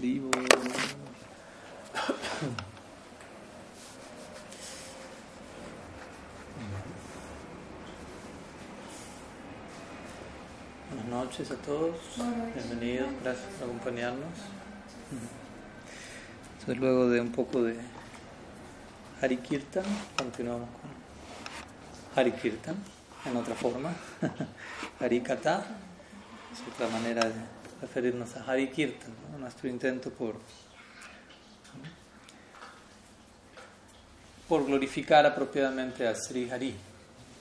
[0.00, 0.30] Buenas
[11.10, 11.96] noches a todos,
[12.54, 14.28] bienvenidos, gracias por acompañarnos.
[16.52, 17.74] Entonces luego de un poco de
[19.20, 19.82] Hari Kirtan,
[20.16, 20.90] continuamos con
[22.14, 22.76] Hari Kirtan
[23.24, 23.92] en otra forma.
[25.00, 25.66] Hari Kata
[26.52, 27.34] es otra manera de
[27.80, 29.27] referirnos a Hari Kirtan, ¿no?
[29.38, 30.36] Nuestro intento por,
[34.48, 36.74] por glorificar apropiadamente a Sri Hari,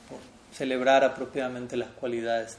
[0.09, 0.19] por
[0.55, 2.57] celebrar apropiadamente las cualidades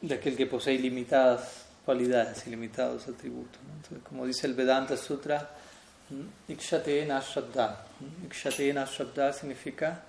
[0.00, 3.60] de aquel que posee ilimitadas cualidades, ilimitados atributos.
[4.08, 5.50] como dice el Vedanta Sutra,
[6.48, 7.84] Ikshate Nashraddha.
[8.24, 10.02] Ikshate Nashraddha significa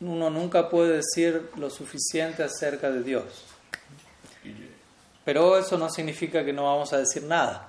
[0.00, 3.44] uno nunca puede decir lo suficiente acerca de Dios.
[5.24, 7.68] Pero eso no significa que no vamos a decir nada,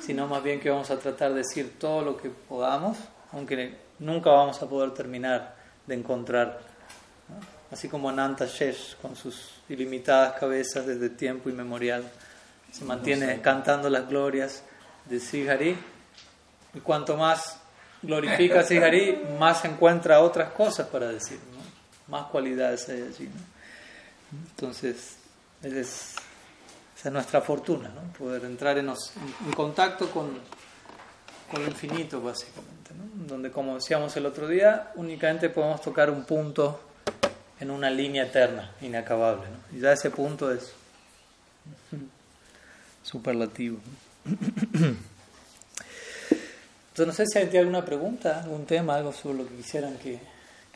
[0.00, 2.96] sino más bien que vamos a tratar de decir todo lo que podamos,
[3.32, 5.56] aunque nunca vamos a poder terminar
[5.86, 6.60] de encontrar
[7.70, 12.04] así como Ananta Shesh con sus ilimitadas cabezas desde tiempo inmemorial
[12.72, 14.62] se mantiene cantando las glorias
[15.04, 15.76] de Srihari
[16.74, 17.58] y cuanto más
[18.02, 22.16] glorifica a Srihari más encuentra otras cosas para decir ¿no?
[22.16, 24.38] más cualidades hay allí ¿no?
[24.50, 25.16] entonces
[25.62, 26.14] esa es,
[27.04, 28.12] es nuestra fortuna ¿no?
[28.12, 29.12] poder entrar en, nos,
[29.44, 30.38] en contacto con,
[31.50, 33.26] con lo infinito básicamente ¿no?
[33.26, 36.80] donde como decíamos el otro día únicamente podemos tocar un punto
[37.60, 39.44] en una línea eterna, inacabable.
[39.48, 39.76] ¿no?
[39.76, 40.72] Y ya ese punto es
[43.02, 43.78] superlativo.
[46.88, 50.18] Entonces no sé si hay alguna pregunta, algún tema, algo sobre lo que quisieran que,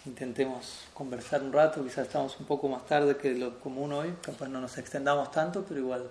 [0.06, 1.82] intentemos conversar un rato.
[1.82, 5.64] Quizás estamos un poco más tarde que lo común hoy, capaz no nos extendamos tanto,
[5.66, 6.10] pero igual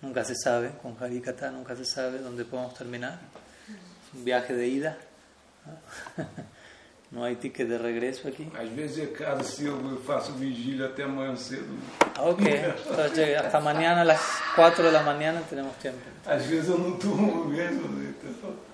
[0.00, 3.18] nunca se sabe, con Harikata nunca se sabe dónde podemos terminar.
[4.08, 4.98] Es un viaje de ida.
[7.10, 7.24] ¿no?
[7.24, 8.50] Há ticket de regresso aqui?
[8.58, 11.78] Às vezes é caro eu faço vigília até amanhã cedo.
[12.16, 12.46] Ah, ok.
[12.90, 14.20] Entonces, hasta mañana a las
[14.56, 16.00] 4 de la mañana tenemos tiempo.
[16.26, 17.84] Às vezes eu não durmo mesmo.
[18.02, 18.71] Então...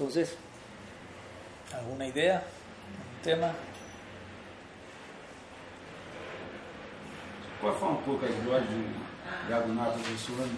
[0.00, 0.34] Entonces,
[1.74, 2.42] ¿alguna idea?
[3.18, 3.52] ¿Un tema?
[7.60, 10.56] Pode falar um pouco as glórias de Raghunatha Goswami?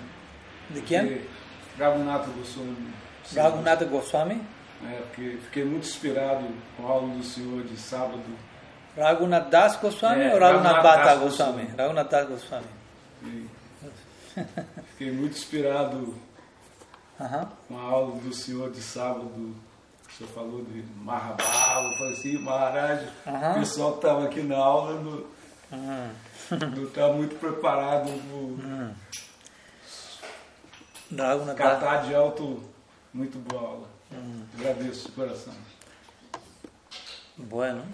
[0.70, 1.08] ¿De quién?
[1.08, 1.28] Porque
[1.76, 2.94] Raghunatha Goswami.
[3.34, 4.41] Raghunatha Goswami.
[4.84, 8.22] É, porque fiquei muito inspirado com a aula do senhor de sábado.
[8.97, 11.62] Raghunath Das Goswami É, ou Raghunath Raghunath Bhatta Goswami?
[11.64, 11.76] Goswami.
[11.76, 13.48] Raghunath Das Goswami.
[14.92, 16.14] Fiquei muito inspirado
[17.21, 17.49] Aham.
[17.69, 19.27] com a aula do senhor de sábado.
[19.27, 21.89] O senhor falou de Mahabharata.
[21.89, 23.50] Eu falei assim, Maharaj, Aham.
[23.53, 25.25] o pessoal que estava aqui na aula não
[25.75, 26.11] Hum.
[26.77, 28.11] não está muito preparado
[31.09, 31.56] para Das.
[31.56, 32.62] catar de alto.
[33.15, 33.89] Muito boa aula.
[34.59, 35.55] Agradeço de coração.
[37.39, 37.84] Bueno.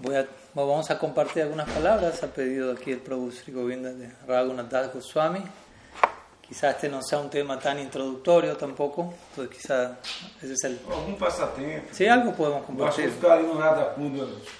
[0.00, 2.22] Voy a, vamos a compartir algunas palabras.
[2.22, 5.42] Ha pedido aquí el Prabhu Sri Govinda de Raghunath Das Goswami.
[6.48, 9.12] Quizás este no sea un tema tan introductorio tampoco.
[9.30, 9.98] Entonces quizás
[10.40, 10.80] ese es el...
[10.90, 11.88] Algum passatempo.
[11.92, 13.12] Sí, algo podemos compartir.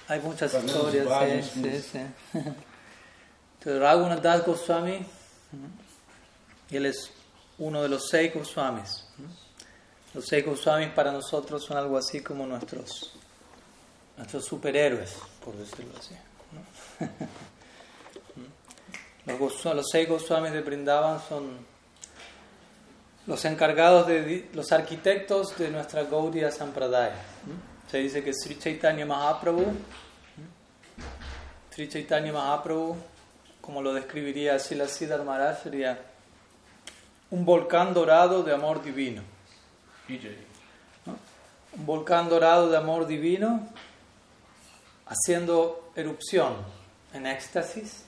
[0.07, 1.49] Hay muchas historias.
[1.51, 1.99] Sí, sí, sí.
[2.33, 5.05] Entonces Raghunath Das Goswami,
[6.69, 7.11] y él es
[7.57, 9.05] uno de los seis Goswamis.
[10.13, 13.13] Los seis Goswamis para nosotros son algo así como nuestros,
[14.15, 16.15] nuestros superhéroes, por decirlo así.
[16.53, 17.07] ¿no?
[19.25, 21.59] Los, los seis Goswamis de Brindavan son
[23.29, 27.13] los encargados de los arquitectos de nuestra Gaudiya Sampradaya.
[27.91, 29.71] Se dice que Sri Chaitanya Mahaprabhu.
[31.69, 32.97] Sri Chaitanya Mahaprabhu,
[33.61, 36.01] como lo describiría Sila Siddhar Maharaj, sería
[37.29, 39.21] un volcán dorado de amor divino.
[41.77, 43.69] Un volcán dorado de amor divino
[45.05, 46.55] haciendo erupción
[47.13, 48.05] en éxtasis.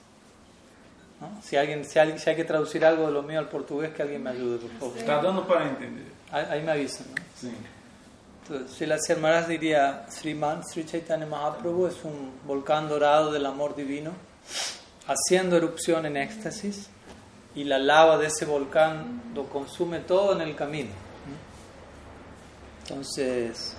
[1.22, 1.30] ¿No?
[1.42, 4.02] Si, alguien, si, alguien- si hay que traducir algo de lo mío al portugués, que
[4.02, 4.98] alguien me ayude, por favor.
[4.98, 6.06] Está dando para entender.
[6.32, 7.06] Ahí, ahí me avisan.
[7.10, 7.22] ¿no?
[7.40, 7.54] Sim.
[8.50, 14.12] Entonces, Sri Maharaj diría, Sriman Sri Chaitanya Mahaprabhu es un volcán dorado del amor divino,
[15.08, 16.90] haciendo erupción en éxtasis,
[17.54, 20.90] y la lava de ese volcán lo consume todo en el camino.
[22.84, 23.76] Entonces,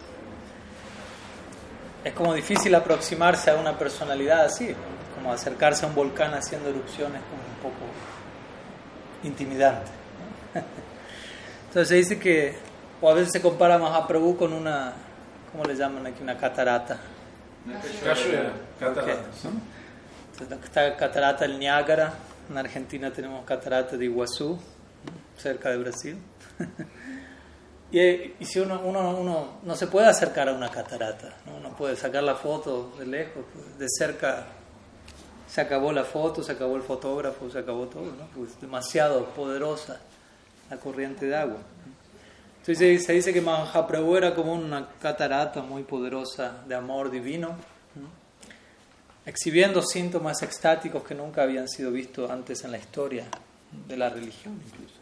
[2.04, 4.74] es como difícil aproximarse a una personalidad así.
[5.22, 7.86] Como acercarse a un volcán haciendo erupciones como un poco
[9.22, 9.90] intimidante.
[10.54, 10.60] ¿no?
[11.68, 12.56] Entonces se dice que,
[13.00, 14.92] o a veces se compara a Mahaprabhu con una,
[15.52, 16.22] ¿cómo le llaman aquí?
[16.22, 16.98] Una catarata.
[18.80, 19.22] Catarata.
[20.32, 22.14] Entonces, está catarata del Niágara.
[22.50, 24.58] En Argentina tenemos catarata de Iguazú,
[25.36, 26.18] cerca de Brasil.
[27.92, 31.60] y, y, si uno, uno, uno, no se puede acercar a una catarata, ¿no?
[31.60, 33.44] no puede sacar la foto de lejos,
[33.78, 34.46] de cerca
[35.52, 38.46] se acabó la foto, se acabó el fotógrafo, se acabó todo, ¿no?
[38.58, 40.00] Demasiado poderosa
[40.70, 41.58] la corriente de agua.
[42.60, 47.54] Entonces se dice que Mahaprabhu era como una catarata muy poderosa de amor divino,
[49.26, 53.26] exhibiendo síntomas extáticos que nunca habían sido vistos antes en la historia
[53.86, 54.94] de la religión incluso.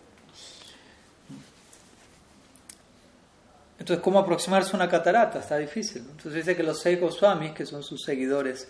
[3.78, 5.38] Entonces, ¿cómo aproximarse a una catarata?
[5.38, 6.02] Está difícil.
[6.02, 8.66] Entonces dice que los seis Goswamis, que son sus seguidores,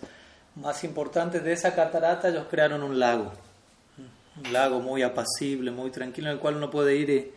[0.55, 3.31] más importantes de esa catarata, ellos crearon un lago.
[4.37, 7.31] Un lago muy apacible, muy tranquilo, en el cual uno puede ir y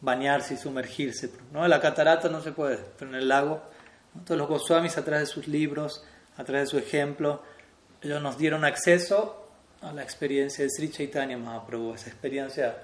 [0.00, 1.30] bañarse y sumergirse.
[1.52, 1.64] ¿no?
[1.64, 3.62] En la catarata no se puede, pero en el lago.
[4.24, 6.04] Todos los Goswamis, a través de sus libros,
[6.36, 7.42] a través de su ejemplo,
[8.02, 9.48] ellos nos dieron acceso
[9.82, 12.76] a la experiencia de Sri Chaitanya Mahaprabhu, esa experiencia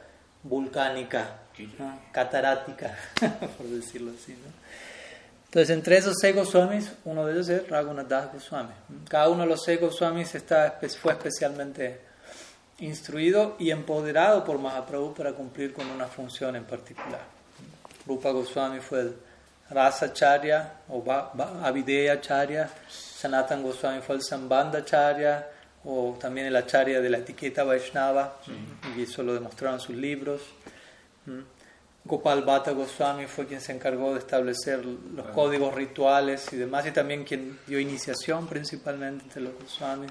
[0.43, 1.39] volcánica,
[2.13, 2.97] catarática,
[3.59, 4.33] por decirlo así.
[4.33, 4.53] ¿no?
[5.53, 8.73] Entonces, entre esos seis Goswamis, uno de ellos es Raghunath Goswami.
[9.07, 12.01] Cada uno de los seis Goswamis está, fue especialmente
[12.79, 17.21] instruido y empoderado por Mahaprabhu para cumplir con una función en particular.
[18.07, 19.15] Rupa Goswami fue el
[19.69, 21.05] Rasa Charya o
[21.63, 25.51] Avideya Charya, Sanatan Goswami fue el Sambandha Charya
[25.85, 28.39] o también el Acharya de la etiqueta Vaishnava,
[28.97, 30.41] y eso lo demostraron sus libros.
[32.05, 36.91] Gopal Bhatta Goswami fue quien se encargó de establecer los códigos rituales y demás, y
[36.91, 40.11] también quien dio iniciación principalmente entre los Goswamis.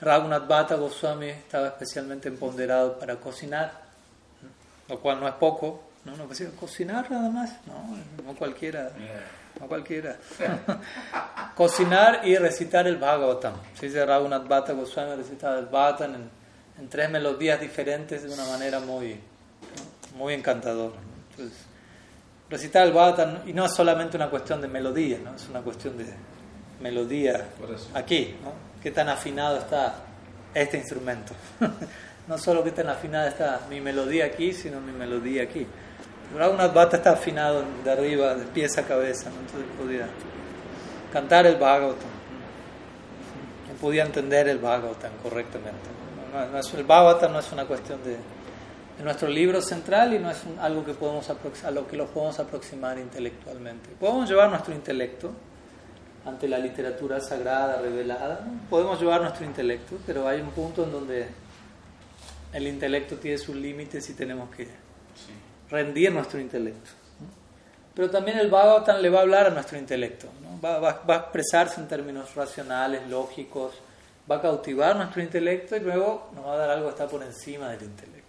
[0.00, 3.72] Raghunath Bhatta Goswami estaba especialmente empoderado para cocinar,
[4.88, 6.16] lo cual no es poco, ¿no?
[6.16, 8.92] No decir, cocinar nada más, no, no cualquiera,
[9.60, 10.16] no cualquiera.
[11.56, 13.54] cocinar y recitar el Bhagavatam.
[13.74, 16.30] Se dice Raghunath Bhatta Goswami recitaba el Bhagavatam en,
[16.78, 19.20] en tres melodías diferentes de una manera muy
[20.20, 20.92] muy encantador.
[21.30, 21.58] Entonces,
[22.50, 25.34] recitar el Bhagavatam, y no es solamente una cuestión de melodía, ¿no?
[25.34, 26.04] es una cuestión de
[26.80, 27.46] melodía
[27.94, 28.52] aquí, ¿no?
[28.82, 29.94] qué tan afinado está
[30.52, 31.32] este instrumento.
[32.28, 35.66] no solo qué tan afinada está mi melodía aquí, sino mi melodía aquí.
[36.34, 39.40] una Bhatta está afinado de arriba, de pies a cabeza, ¿no?
[39.40, 40.06] entonces podía
[41.14, 42.20] cantar el Bhagavatam.
[43.80, 45.88] Podía entender el Bhagavatam correctamente.
[46.52, 48.18] No, es, el Bhagavatam no es una cuestión de
[49.02, 52.98] nuestro libro central y no es algo que podemos a lo que lo podemos aproximar
[52.98, 53.90] intelectualmente.
[53.98, 55.32] Podemos llevar nuestro intelecto
[56.24, 61.26] ante la literatura sagrada, revelada, podemos llevar nuestro intelecto, pero hay un punto en donde
[62.52, 64.68] el intelecto tiene sus límites y tenemos que
[65.70, 66.90] rendir nuestro intelecto.
[67.94, 70.28] Pero también el Bhagavatam le va a hablar a nuestro intelecto,
[70.64, 73.74] va, va, va a expresarse en términos racionales, lógicos,
[74.30, 77.22] va a cautivar nuestro intelecto y luego nos va a dar algo que está por
[77.22, 78.19] encima del intelecto.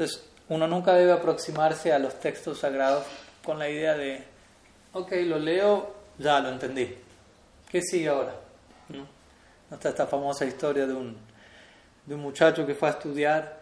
[0.00, 3.04] Entonces, uno nunca debe aproximarse a los textos sagrados
[3.44, 4.24] con la idea de,
[4.94, 6.96] ok, lo leo, ya lo entendí.
[7.68, 8.34] ¿Qué sigue ahora?
[8.88, 9.06] ¿No?
[9.76, 11.18] esta famosa historia de un,
[12.06, 13.60] de un muchacho que fue a estudiar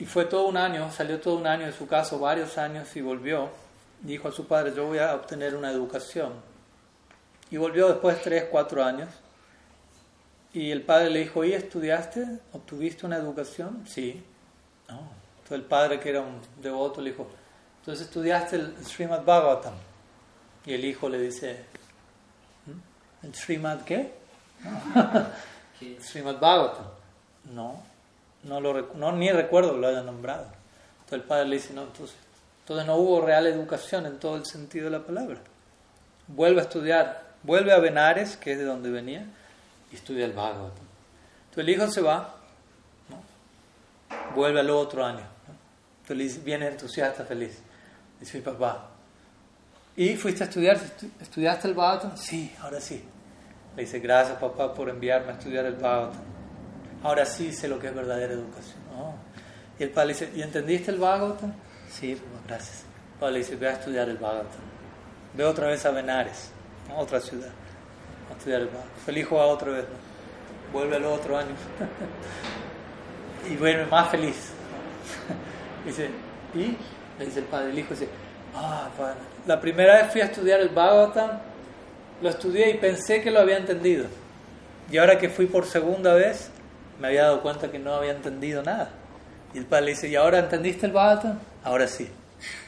[0.00, 3.00] y fue todo un año, salió todo un año de su casa, varios años, y
[3.00, 3.50] volvió.
[4.00, 6.32] Dijo a su padre, yo voy a obtener una educación.
[7.52, 9.10] Y volvió después de tres, cuatro años
[10.52, 12.40] y el padre le dijo, ¿y estudiaste?
[12.52, 13.84] ¿Obtuviste una educación?
[13.86, 14.24] Sí.
[14.88, 15.00] No.
[15.36, 17.28] Entonces el padre, que era un devoto, le dijo,
[17.80, 19.74] entonces estudiaste el Srimad Bhagavatam.
[20.66, 21.64] Y el hijo le dice,
[22.66, 23.26] ¿Mm?
[23.26, 24.12] ¿el Srimad qué?
[25.80, 26.86] ¿El Srimad Bhagavatam.
[27.54, 27.82] No,
[28.44, 30.44] no, lo, no, ni recuerdo que lo haya nombrado.
[31.00, 32.16] Entonces el padre le dice, no, entonces,
[32.60, 35.38] entonces no hubo real educación en todo el sentido de la palabra.
[36.26, 39.24] Vuelve a estudiar, vuelve a Benares, que es de donde venía,
[39.90, 40.86] y estudia el Bhagavatam.
[41.48, 42.37] Entonces el hijo se va,
[44.34, 45.26] vuelve al otro año.
[46.02, 47.58] Entonces viene entusiasta, feliz.
[48.18, 48.90] Dice mi papá,
[49.96, 50.78] ¿y fuiste a estudiar?
[51.20, 52.16] ¿Estudiaste el Bhagavatam?
[52.16, 53.02] Sí, ahora sí.
[53.76, 56.22] Le dice, gracias papá por enviarme a estudiar el Bhagavatam.
[57.02, 58.78] Ahora sí sé lo que es verdadera educación.
[59.78, 61.52] Y el padre le dice, ¿y entendiste el Bhagavatam?
[61.90, 62.84] Sí, papá, gracias.
[63.14, 64.60] El padre le dice, ve a estudiar el Bhagavatam.
[65.34, 66.50] Ve otra vez a Benares,
[66.96, 67.50] otra ciudad
[68.30, 68.68] a estudiar el
[69.06, 69.84] El hijo va otra vez,
[70.72, 71.48] vuelve al otro año
[73.50, 74.52] y vuelve más feliz.
[75.84, 76.10] dice,
[76.54, 76.76] ¿y?
[77.18, 78.08] Le dice el padre, el hijo dice,
[78.54, 79.16] ah, padre,
[79.46, 81.38] la primera vez fui a estudiar el Bhagavatam,
[82.22, 84.06] lo estudié y pensé que lo había entendido.
[84.90, 86.50] Y ahora que fui por segunda vez,
[87.00, 88.90] me había dado cuenta que no había entendido nada.
[89.54, 91.38] Y el padre le dice, ¿y ahora entendiste el Bhagavatam?
[91.64, 92.08] Ahora sí.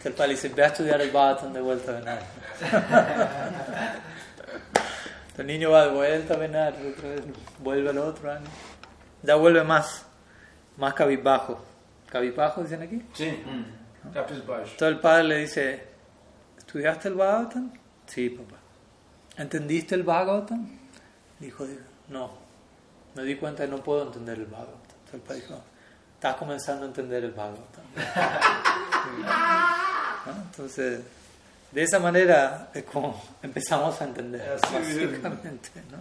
[0.04, 2.22] El padre dice, ve a estudiar el Bhattan de vuelta a Benar.
[5.38, 7.22] el niño va de vuelta a Benar, otra vez
[7.58, 8.46] vuelve al otro año.
[9.22, 10.04] Ya vuelve más,
[10.76, 11.60] más cabizbajo.
[12.10, 13.02] ¿Cabizbajo dicen aquí?
[13.14, 13.42] Sí.
[14.12, 14.62] Cabizbajo.
[14.62, 15.84] Entonces el padre le dice,
[16.58, 17.72] ¿estudiaste el Bhagavatam?
[18.06, 18.56] Sí, papá.
[19.36, 20.68] ¿Entendiste el Bhagavatam?
[21.38, 21.66] Dijo,
[22.08, 22.32] no.
[23.14, 24.80] Me di cuenta que no puedo entender el Bhagavatam.
[24.82, 25.62] Entonces el padre dijo,
[26.14, 27.84] estás comenzando a entender el Bhagavatam.
[30.50, 31.00] Entonces,
[31.72, 35.70] de esa manera es como empezamos a entender, básicamente.
[35.90, 35.98] ¿no?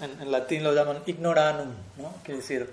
[0.00, 2.14] En, en, latín lo llaman ignoranum, ¿no?
[2.24, 2.68] quiere decir,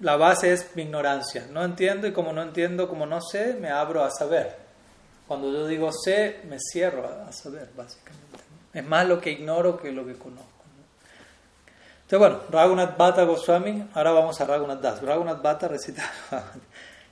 [0.00, 1.46] la base es mi ignorancia.
[1.50, 4.56] No entiendo y como no entiendo, como no sé, me abro a saber.
[5.26, 8.38] Cuando yo digo sé, me cierro a, a saber, básicamente.
[8.72, 10.58] Es más lo que ignoro que lo que conozco.
[12.10, 15.02] Entonces, bueno, Raghunath Bhatta Goswami, ahora vamos a Raghunath Das.
[15.02, 16.10] Raghunath Bhatta recita.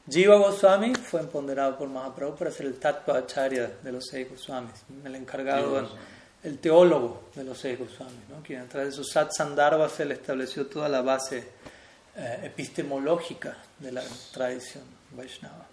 [0.09, 4.85] Jiva Goswami fue empoderado por Mahaprabhu para ser el Tattva Acharya de los seis Goswamis,
[5.05, 5.87] el encargado, el,
[6.47, 10.15] el teólogo de los seis Goswamis, quien a través de su Sat Sandarbha se le
[10.15, 11.45] estableció toda la base
[12.17, 15.67] eh, epistemológica de la tradición Vaishnava.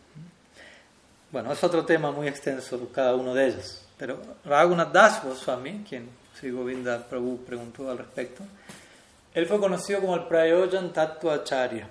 [1.31, 6.09] Bueno, es otro tema muy extenso cada uno de ellos, pero Raghunath Das Goswami, quien
[6.35, 8.43] Sri Govinda Prabhu preguntó al respecto,
[9.35, 11.87] él fue conocido como el Prayojan Tattva Acharya.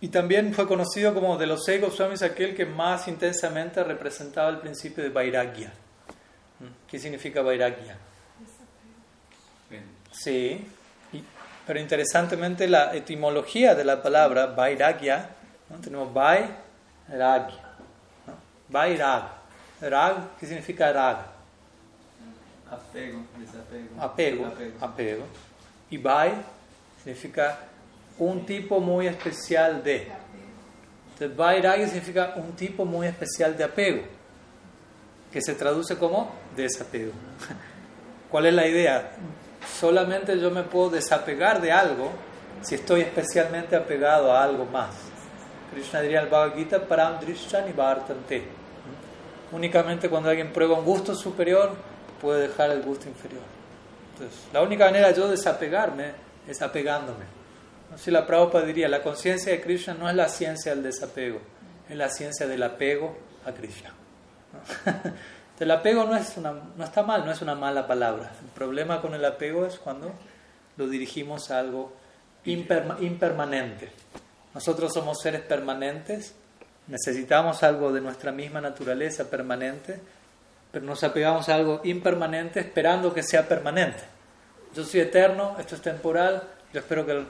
[0.00, 4.58] Y también fue conocido como de los seis Goswamis aquel que más intensamente representaba el
[4.58, 5.72] principio de Vairagya.
[6.90, 7.96] ¿Qué significa Vairagya?
[10.10, 10.66] Sí,
[11.66, 15.30] pero interesantemente la etimología de la palabra Vairagya,
[15.68, 15.76] ¿no?
[15.76, 17.60] tenemos Vairagya,
[18.26, 18.34] ¿no?
[18.68, 19.38] Vairag.
[19.80, 21.18] Rag, ¿qué significa rag?
[22.70, 24.02] Apego, desapego.
[24.02, 24.84] Apego, apego.
[24.84, 25.24] apego.
[25.90, 26.32] Y Vai
[27.02, 27.58] significa
[28.18, 30.08] un tipo muy especial de.
[31.12, 34.02] Entonces, Vairagya significa un tipo muy especial de apego,
[35.32, 37.12] que se traduce como desapego.
[38.30, 39.12] ¿Cuál es la idea?
[39.78, 42.10] Solamente yo me puedo desapegar de algo
[42.62, 44.94] si estoy especialmente apegado a algo más.
[45.72, 48.42] Krishna diría al Bhagavad Gita, Param Drishchan y Bhartante.
[49.52, 51.72] Únicamente cuando alguien prueba un gusto superior,
[52.20, 53.42] puede dejar el gusto inferior.
[54.12, 56.12] Entonces, la única manera de yo desapegarme
[56.46, 57.24] es apegándome.
[57.96, 61.40] Si la Prabhupada diría, la conciencia de Krishna no es la ciencia del desapego,
[61.88, 63.16] es la ciencia del apego
[63.46, 63.94] a Krishna.
[65.60, 68.30] El apego no, es una, no está mal, no es una mala palabra.
[68.40, 70.12] El problema con el apego es cuando
[70.76, 71.92] lo dirigimos a algo
[72.44, 73.90] imperma, impermanente.
[74.54, 76.34] Nosotros somos seres permanentes,
[76.86, 79.98] necesitamos algo de nuestra misma naturaleza permanente,
[80.70, 84.04] pero nos apegamos a algo impermanente esperando que sea permanente.
[84.74, 87.24] Yo soy eterno, esto es temporal, yo espero que...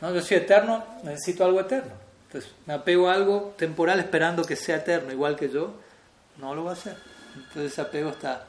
[0.00, 0.14] ¿no?
[0.14, 1.92] Yo soy eterno, necesito algo eterno.
[2.26, 5.74] Entonces me apego a algo temporal esperando que sea eterno, igual que yo,
[6.38, 6.96] no lo va a hacer.
[7.36, 8.44] Entonces ese apego está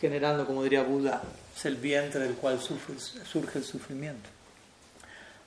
[0.00, 1.22] generando, como diría Buda,
[1.56, 4.28] es el vientre del cual surge el sufrimiento.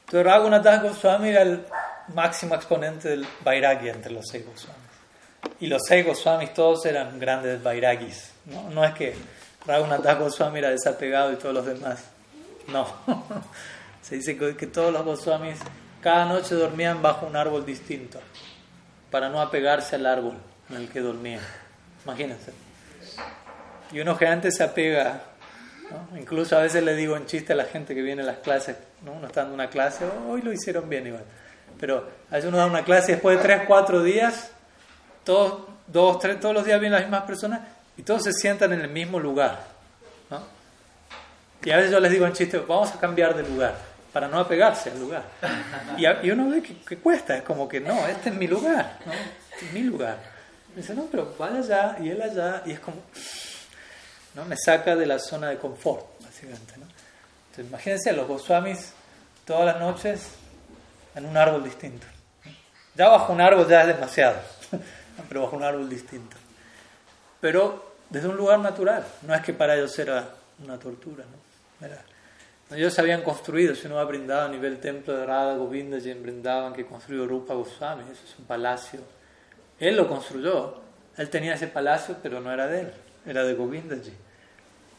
[0.05, 1.65] Entonces Raghunath Goswami era el
[2.13, 4.81] máximo exponente del Vairagya entre los seis Goswamis.
[5.59, 8.31] Y los seis Goswamis todos eran grandes Vairagis.
[8.45, 9.15] No, no es que
[9.65, 12.03] Raghunath Goswami era desapegado y todos los demás.
[12.67, 12.85] No.
[14.01, 15.59] Se dice que todos los Goswamis
[16.01, 18.19] cada noche dormían bajo un árbol distinto
[19.09, 20.37] para no apegarse al árbol
[20.69, 21.41] en el que dormían.
[22.05, 22.51] Imagínense.
[23.91, 25.21] Y uno que antes se apega,
[26.17, 28.77] incluso a veces le digo en chiste a la gente que viene a las clases,
[29.03, 29.13] ¿no?
[29.13, 31.23] uno está dando una clase, hoy lo hicieron bien igual,
[31.79, 34.51] pero a veces uno da una clase y después de 3, 4 días,
[35.23, 37.61] todos, dos, tres, todos los días vienen las mismas personas
[37.97, 39.73] y todos se sientan en el mismo lugar.
[41.65, 43.77] Y a veces yo les digo en chiste, vamos a cambiar de lugar
[44.11, 45.23] para no apegarse al lugar.
[45.97, 49.13] Y, uno ve que, cuesta, es como que no, este es mi lugar, ¿no?
[49.13, 50.32] es mi lugar.
[50.75, 52.97] Me dice, no, pero vaya allá y él allá, y es como,
[54.33, 54.45] ¿no?
[54.45, 56.85] Me saca de la zona de confort, básicamente, ¿no?
[57.49, 58.93] Entonces, imagínense los Goswamis
[59.45, 60.29] todas las noches
[61.13, 62.07] en un árbol distinto.
[62.95, 64.37] Ya bajo un árbol ya es demasiado,
[65.29, 66.35] pero bajo un árbol distinto.
[67.39, 70.27] Pero desde un lugar natural, no es que para ellos era
[70.63, 71.85] una tortura, ¿no?
[71.85, 72.01] Era,
[72.71, 76.73] ellos habían construido, si uno ha brindado a nivel templo de Radha Govinda en Brindavan
[76.73, 79.01] que construyó Rupa Goswami, eso es un palacio
[79.79, 80.81] él lo construyó.
[81.17, 82.93] Él tenía ese palacio, pero no era de él,
[83.25, 84.13] era de Govindaji.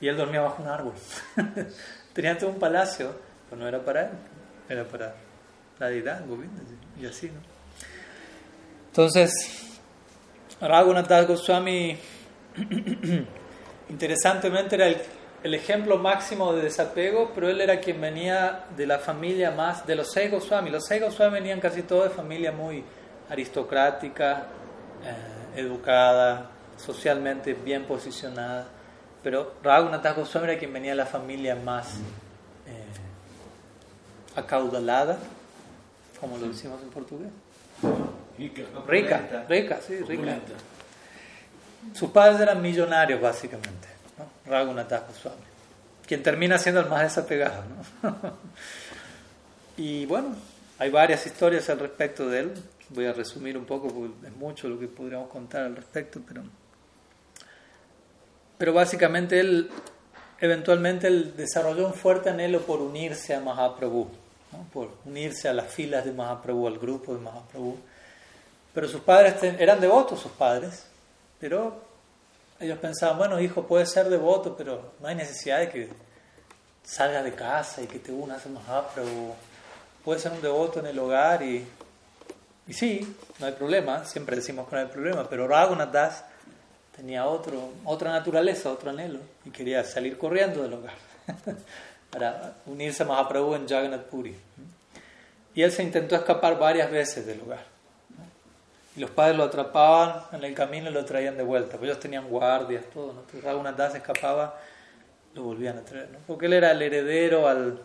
[0.00, 0.94] Y él dormía bajo un árbol.
[2.12, 3.14] tenía todo un palacio,
[3.48, 4.10] pero no era para él,
[4.68, 5.14] era para
[5.78, 6.76] la deidad, Govindaji.
[7.00, 7.40] Y así, ¿no?
[8.86, 9.32] Entonces,
[10.60, 11.98] Raghunath Goswami,
[13.88, 14.98] interesantemente, era el,
[15.42, 19.96] el ejemplo máximo de desapego, pero él era quien venía de la familia más, de
[19.96, 20.70] los seis Goswami.
[20.70, 22.84] Los seis Goswami venían casi todos de familia muy
[23.28, 24.46] aristocrática,
[25.04, 28.66] eh, educada, socialmente bien posicionada.
[29.22, 31.94] Pero Raghunath Goswami era quien venía de la familia más
[32.66, 32.84] eh,
[34.36, 35.18] acaudalada,
[36.20, 37.30] como lo decimos en portugués.
[38.36, 38.62] Rica.
[38.86, 40.38] Rica, rica, sí, rica.
[41.92, 43.88] Sus padres eran millonarios, básicamente.
[44.18, 44.50] ¿no?
[44.50, 45.42] Raghunath Goswami,
[46.06, 47.62] quien termina siendo el más desapegado.
[48.02, 48.14] ¿no?
[49.76, 50.34] y bueno,
[50.78, 52.54] hay varias historias al respecto de él.
[52.90, 56.42] Voy a resumir un poco porque es mucho lo que podríamos contar al respecto, pero,
[58.58, 59.70] pero básicamente él
[60.40, 64.08] eventualmente él desarrolló un fuerte anhelo por unirse a Mahaprabhu,
[64.52, 64.66] ¿no?
[64.72, 67.78] por unirse a las filas de Mahaprabhu, al grupo de Mahaprabhu.
[68.74, 70.84] Pero sus padres eran devotos, sus padres,
[71.40, 71.80] pero
[72.60, 75.88] ellos pensaban, bueno, hijo, puedes ser devoto, pero no hay necesidad de que
[76.82, 79.34] salgas de casa y que te unas a Mahaprabhu.
[80.04, 81.66] Puedes ser un devoto en el hogar y,
[82.66, 86.24] y sí, no hay problema, siempre decimos que no hay problema, pero Raghunath
[86.96, 90.94] tenía otro, otra naturaleza, otro anhelo y quería salir corriendo del hogar
[92.10, 94.34] para unirse a Mahaprabhu en Jagannath Puri.
[95.54, 97.64] Y él se intentó escapar varias veces del hogar.
[98.96, 101.76] Y los padres lo atrapaban en el camino y lo traían de vuelta.
[101.76, 103.12] Pues ellos tenían guardias, todo.
[103.12, 103.20] ¿no?
[103.20, 104.58] Entonces Raghunath Das escapaba,
[105.34, 106.10] lo volvían a traer.
[106.10, 106.18] ¿no?
[106.26, 107.80] Porque él era el heredero al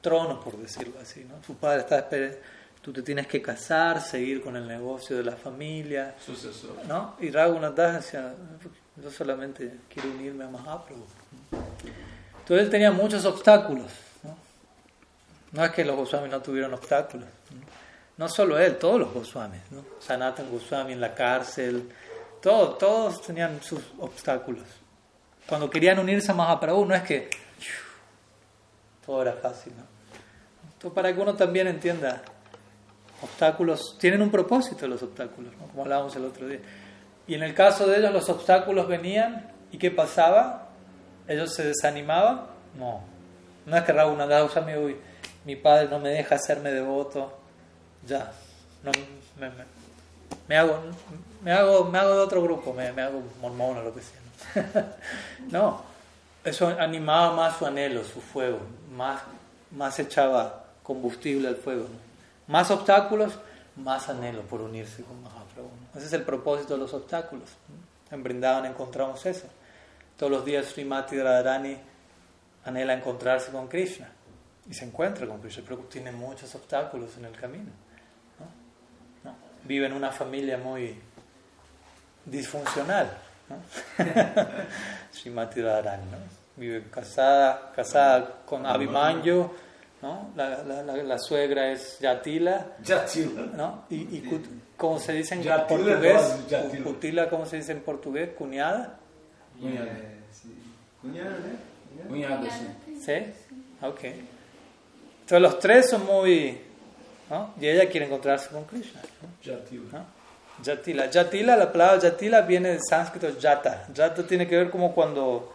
[0.00, 1.24] trono, por decirlo así.
[1.24, 1.42] ¿no?
[1.44, 2.38] Su padre estaba esperando
[2.84, 6.14] tú te tienes que casar, seguir con el negocio de la familia.
[6.22, 6.84] Sucesor.
[6.86, 7.16] ¿no?
[7.18, 8.34] Y Raghunath decía,
[8.96, 11.06] yo solamente quiero unirme a Mahaprabhu.
[12.40, 13.90] Entonces él tenía muchos obstáculos.
[14.22, 14.36] ¿no?
[15.52, 17.26] no es que los Goswamis no tuvieron obstáculos.
[17.52, 17.60] ¿no?
[18.18, 19.62] no solo él, todos los Goswamis.
[19.70, 19.82] ¿no?
[19.98, 21.90] Sanatan Goswami en la cárcel,
[22.42, 24.64] todos, todos tenían sus obstáculos.
[25.48, 27.30] Cuando querían unirse a Mahaprabhu, no es que
[29.06, 29.72] todo era fácil.
[29.74, 29.84] ¿no?
[30.64, 32.22] Entonces, para que uno también entienda
[33.24, 35.66] obstáculos tienen un propósito los obstáculos, ¿no?
[35.66, 36.60] como hablábamos el otro día.
[37.26, 40.68] Y en el caso de ellos los obstáculos venían y ¿qué pasaba?
[41.26, 42.42] ¿Ellos se desanimaban?
[42.78, 43.00] No.
[43.66, 44.96] No es que Raghunath Das mi, uy,
[45.44, 47.32] mi padre no me deja hacerme devoto,
[48.06, 48.30] ya,
[48.82, 48.90] no,
[49.38, 49.54] me, me,
[50.46, 50.78] me, hago,
[51.42, 54.94] me, hago, me hago de otro grupo, me, me hago mormón o lo que sea.
[55.50, 55.82] no,
[56.44, 58.60] eso animaba más su anhelo, su fuego,
[58.94, 59.22] más,
[59.70, 61.84] más echaba combustible al fuego.
[61.84, 62.03] ¿no?
[62.46, 63.38] Más obstáculos,
[63.76, 65.70] más anhelo por unirse con Mahaprabhu.
[65.94, 67.48] Ese es el propósito de los obstáculos.
[68.10, 69.46] En Brindavan encontramos eso.
[70.18, 71.76] Todos los días Srimati Radharani
[72.64, 74.08] anhela encontrarse con Krishna
[74.68, 77.70] y se encuentra con Krishna, pero tiene muchos obstáculos en el camino.
[78.38, 79.30] ¿no?
[79.30, 79.36] ¿No?
[79.64, 80.98] Vive en una familia muy
[82.24, 83.10] disfuncional.
[83.48, 83.56] ¿no?
[85.12, 86.18] Srimati Radharani ¿no?
[86.56, 89.50] vive casada, casada con Abhimanyu
[90.04, 90.30] ¿no?
[90.36, 92.76] La, la, la, la, suegra es Yatila.
[92.84, 93.42] Yatila.
[93.56, 93.84] ¿no?
[93.88, 94.44] Y, y cut,
[94.76, 96.46] ¿cómo se dice en Yatila portugués?
[96.46, 96.84] Yatila.
[96.84, 98.28] Cutila, ¿cómo se dice en portugués?
[98.36, 98.98] ¿Cuñada?
[99.58, 99.86] Cuñada.
[99.86, 100.54] Eh, sí.
[101.00, 102.06] Cuñada, ¿eh?
[102.06, 103.00] Cuñada, sí.
[103.02, 103.12] ¿Sí?
[103.80, 104.04] Ok.
[104.04, 106.60] Entonces los tres son muy...
[107.30, 107.54] ¿no?
[107.58, 109.00] Y ella quiere encontrarse con Krishna.
[109.22, 109.28] ¿no?
[109.42, 109.84] Yatila.
[109.90, 110.04] ¿no?
[110.62, 111.08] Yatila.
[111.08, 113.86] Yatila, la palabra Yatila viene del sánscrito Yata.
[113.94, 115.54] Yata tiene que ver como cuando,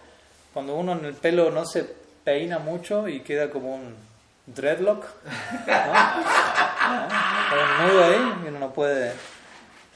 [0.51, 1.85] cuando uno en el pelo no se
[2.23, 4.08] peina mucho y queda como un
[4.55, 5.05] dreadlock,
[5.67, 5.93] ¿no?
[7.87, 9.13] nudo ahí y uno no puede.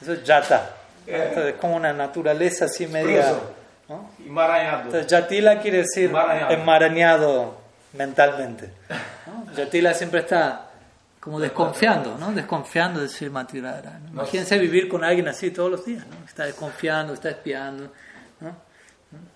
[0.01, 0.69] Eso es yata.
[1.05, 3.33] Entonces, es como una naturaleza así media.
[3.89, 4.09] ¿no?
[4.25, 4.83] Enmarañado.
[4.83, 6.51] Entonces, yatila quiere decir Enmarañado.
[6.51, 7.57] enmarañado
[7.93, 8.71] mentalmente.
[9.55, 10.69] Yatila siempre está
[11.19, 12.31] como desconfiando, ¿no?
[12.33, 13.99] Desconfiando de Sri Matirara.
[13.99, 14.09] ¿no?
[14.11, 16.25] Imagínense vivir con alguien así todos los días, ¿no?
[16.25, 17.91] Está desconfiando, está espiando.
[18.41, 18.55] ¿no?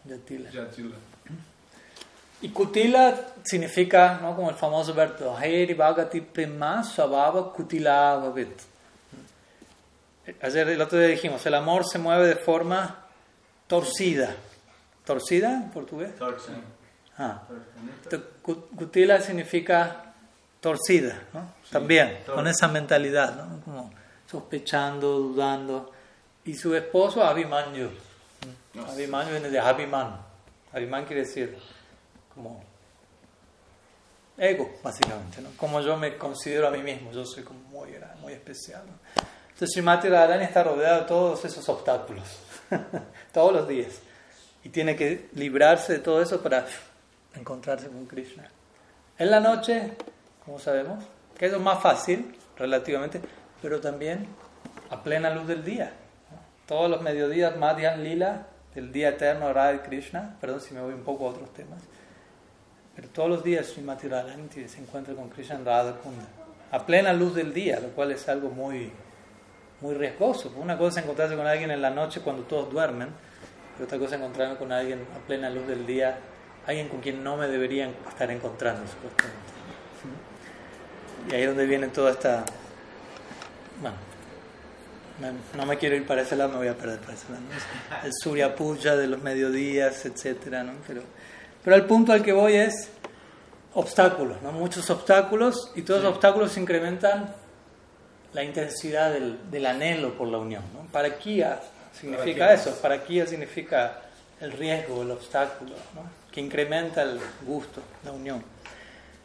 [0.05, 0.49] Yatila.
[0.49, 0.95] Yatila.
[2.41, 4.35] Y Kutila significa, ¿no?
[4.35, 8.61] como el famoso verso, Heri Bhagati Prema Swabhava Kutila Bhavit.
[10.41, 13.05] Ayer el otro día dijimos, el amor se mueve de forma
[13.65, 14.35] torcida.
[15.03, 16.15] ¿Torcida en portugués?
[16.15, 16.51] Torta.
[17.17, 17.41] Ah.
[18.43, 20.13] Kutila significa
[20.59, 21.53] torcida, ¿no?
[21.63, 23.61] Sí, También, con esa mentalidad, ¿no?
[23.61, 23.91] Como
[24.29, 25.91] sospechando, dudando.
[26.45, 27.89] Y su esposo, Abhimanyu.
[28.89, 30.19] Abhimanyu viene de Abhiman.
[30.73, 31.57] Abhiman quiere decir
[32.37, 32.63] como
[34.37, 35.49] ego, básicamente, ¿no?
[35.57, 37.89] Como yo me considero a mí mismo, yo soy como muy,
[38.21, 38.83] muy especial.
[38.85, 38.93] ¿no?
[39.47, 42.39] Entonces Srimati Radharani está rodeado de todos esos obstáculos,
[43.33, 43.99] todos los días,
[44.63, 46.65] y tiene que librarse de todo eso para
[47.35, 48.47] encontrarse con Krishna.
[49.17, 49.93] En la noche,
[50.45, 51.03] como sabemos,
[51.37, 53.19] que es lo más fácil, relativamente,
[53.61, 54.27] pero también
[54.89, 55.91] a plena luz del día.
[56.67, 61.03] Todos los mediodías, Madhyan Lila, el día eterno Radha Krishna, perdón si me voy un
[61.03, 61.81] poco a otros temas,
[62.97, 65.67] Pero todos los días Srimati Radhanti se encuentra con Krishna en
[66.71, 68.91] a plena luz del día, lo cual es algo muy,
[69.81, 70.51] muy riesgoso.
[70.57, 73.09] Una cosa es encontrarse con alguien en la noche cuando todos duermen,
[73.75, 76.17] pero otra cosa es encontrarme con alguien a plena luz del día,
[76.65, 79.37] alguien con quien no me deberían estar encontrando, supuestamente.
[81.29, 82.45] Y ahí es donde viene toda esta...
[83.79, 83.97] Bueno,
[85.55, 87.43] no me quiero ir para ese lado, me voy a perder para ese lado.
[88.03, 90.73] El Surya Puja de los mediodías, etcétera, ¿no?
[90.87, 91.03] Pero,
[91.67, 92.89] pero el punto al que voy es
[93.73, 94.53] obstáculos, ¿no?
[94.53, 97.35] Muchos obstáculos y todos los obstáculos incrementan
[98.31, 100.89] la intensidad del, del anhelo por la unión, ¿no?
[100.93, 101.59] Para Kia
[101.91, 103.99] significa eso, para Kia significa
[104.39, 106.03] el riesgo, el obstáculo, ¿no?
[106.31, 108.41] Que incrementa el gusto, la unión.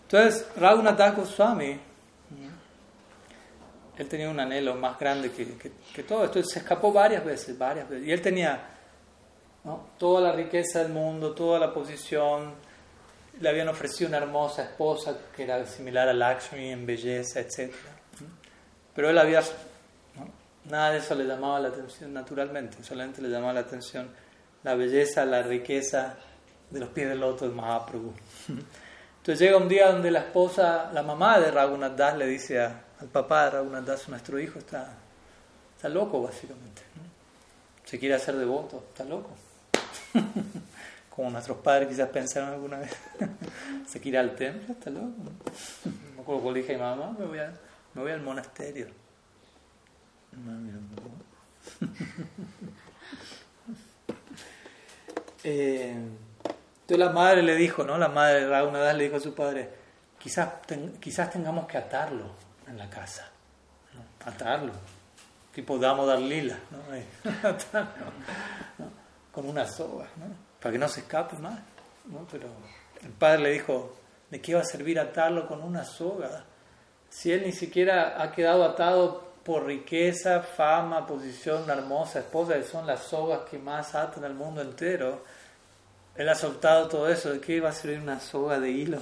[0.08, 1.78] Entonces, Raghunath Goswami
[3.98, 5.46] él tenía un anhelo más grande que,
[5.94, 6.42] que, todo esto.
[6.42, 8.08] Se escapó varias veces, varias veces.
[8.08, 8.71] Y él tenía
[9.98, 12.54] toda la riqueza del mundo, toda la posición.
[13.40, 17.72] Le habían ofrecido una hermosa esposa que era similar a Lakshmi en belleza, etc.
[18.94, 19.42] Pero él había...
[20.64, 22.84] Nada de eso le llamaba la atención naturalmente.
[22.84, 24.08] Solamente le llamaba la atención
[24.62, 26.16] la belleza, la riqueza
[26.70, 28.12] de los pies del loto de Mahaprabhu.
[28.48, 32.84] Entonces llega un día donde la esposa, la mamá de Raghunath Das le dice a,
[33.00, 34.94] al papá de Raghunath Das, nuestro hijo está,
[35.76, 36.82] está loco básicamente.
[37.84, 39.30] Se quiere hacer devoto, está loco.
[41.14, 42.96] Como nuestros padres quizás pensaron alguna vez.
[43.86, 45.12] Se quiere al templo, está loco.
[45.84, 47.38] Me acuerdo cuando dije a mi mamá, me voy,
[47.94, 48.86] me voy al monasterio.
[55.44, 57.98] eh, entonces la madre le dijo, ¿no?
[57.98, 59.68] La madre de Das le dijo a su padre,
[60.18, 60.48] quizás,
[61.00, 62.30] quizás tengamos que atarlo
[62.66, 63.28] en la casa,
[64.24, 64.72] atarlo,
[65.54, 66.78] tipo Damodar Lila, ¿no?
[67.48, 68.06] atarlo.
[69.32, 70.26] Con una soga, ¿no?
[70.60, 71.58] para que no se escape más.
[72.06, 72.26] ¿no?
[72.30, 72.48] Pero
[73.02, 73.96] el padre le dijo,
[74.30, 76.44] ¿de qué va a servir atarlo con una soga?
[77.10, 82.62] Si él ni siquiera ha quedado atado por riqueza, fama, posición, una hermosa esposa, que
[82.62, 85.22] son las sogas que más atan al mundo entero
[86.14, 88.98] él ha soltado todo eso, ¿de qué va a servir una soga de hilo?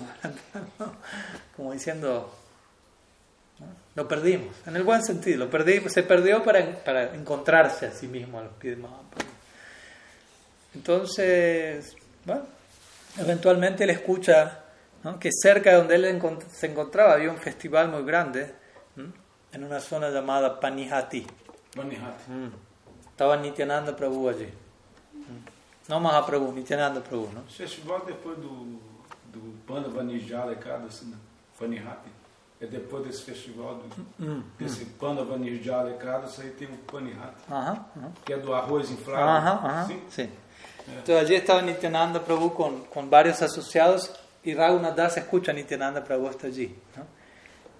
[1.57, 2.33] Como diciendo,
[3.97, 8.07] lo perdimos, en el buen sentido, lo perdimos, se perdió para, para encontrarse a sí
[8.07, 9.30] mismo a los pies de Mahaprabhu.
[10.75, 12.43] Entonces, bueno,
[13.19, 14.65] eventualmente él escucha
[15.19, 18.55] que cerca de donde él se encontraba había un festival muy grande,
[19.53, 21.27] en una zona llamada Panihati.
[21.75, 22.31] Panihati.
[22.31, 22.53] Mm.
[23.11, 24.49] Estaba Nityananda Prabhu allí.
[25.91, 27.43] Não Mahaprabhu, Nityananda Prabhu, não?
[27.43, 28.81] O festival depois do,
[29.33, 31.17] do Panda Vanijala Ekadasi, né?
[31.59, 32.09] Panihati.
[32.61, 34.89] É depois desse festival, do, hum, desse hum.
[34.99, 37.43] Panda Vanijala Ekadasi, aí tem o Panihati.
[37.51, 38.13] Aham, aham.
[38.23, 39.25] Que é do arroz inflável.
[39.25, 40.03] Aham, aham, sim.
[40.11, 40.31] sim.
[40.87, 40.99] É.
[40.99, 44.11] Então, allí estava Nityananda Prabhu com, com vários associados
[44.45, 46.77] e Raghunath Das escucha Nityananda Prabhu hasta allí.
[46.97, 47.07] ¿no?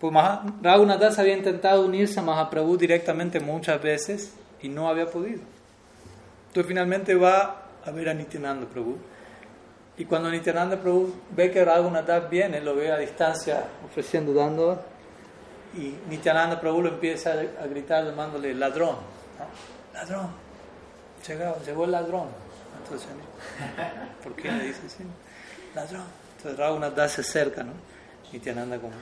[0.01, 5.43] Pues había intentado unirse a Mahaprabhu directamente muchas veces y no había podido.
[6.49, 8.97] Entonces finalmente va a ver a Nityananda Prabhu.
[9.97, 14.83] Y cuando Nityananda Prabhu ve que Raghunath viene, lo ve a distancia ofreciendo, dando,
[15.75, 18.97] y Nityananda Prabhu lo empieza a gritar llamándole ladrón.
[19.93, 20.31] Ladrón.
[21.27, 22.29] Llegó, llegó el ladrón.
[22.83, 23.09] Entonces,
[24.23, 25.05] ¿por qué le dice así?
[25.75, 26.05] Ladrón.
[26.37, 27.73] Entonces Raghunath se acerca, ¿no?
[28.33, 28.95] Nityananda como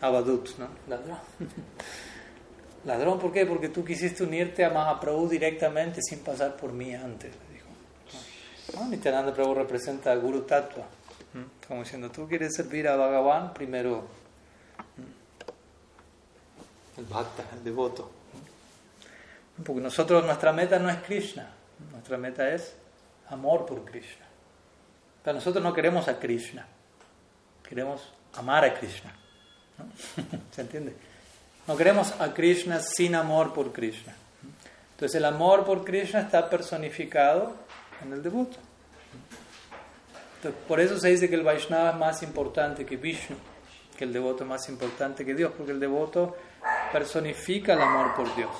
[0.00, 0.68] Abadut, ¿no?
[0.88, 1.18] Ladrón.
[2.84, 3.44] Ladrón, ¿por qué?
[3.44, 7.32] Porque tú quisiste unirte a Mahaprabhu directamente sin pasar por mí antes.
[8.74, 8.88] ¿No?
[8.88, 10.86] Nityananda Prabhu representa a Guru Tattva.
[11.66, 14.08] Como diciendo, tú quieres servir a Bhagavan, primero
[16.96, 18.10] el bhakta, el devoto.
[19.64, 21.48] Porque nosotros, nuestra meta no es Krishna,
[21.92, 22.74] nuestra meta es
[23.28, 24.26] amor por Krishna.
[25.22, 26.66] Pero nosotros no queremos a Krishna,
[27.68, 29.14] queremos amar a Krishna.
[30.52, 30.94] ¿Se entiende?
[31.66, 34.14] No queremos a Krishna sin amor por Krishna.
[34.92, 37.54] Entonces el amor por Krishna está personificado
[38.02, 38.58] en el devoto.
[40.66, 43.36] por eso se dice que el Vaishnava es más importante que Vishnu,
[43.96, 46.36] que el devoto es más importante que Dios, porque el devoto
[46.92, 48.50] personifica el amor por Dios.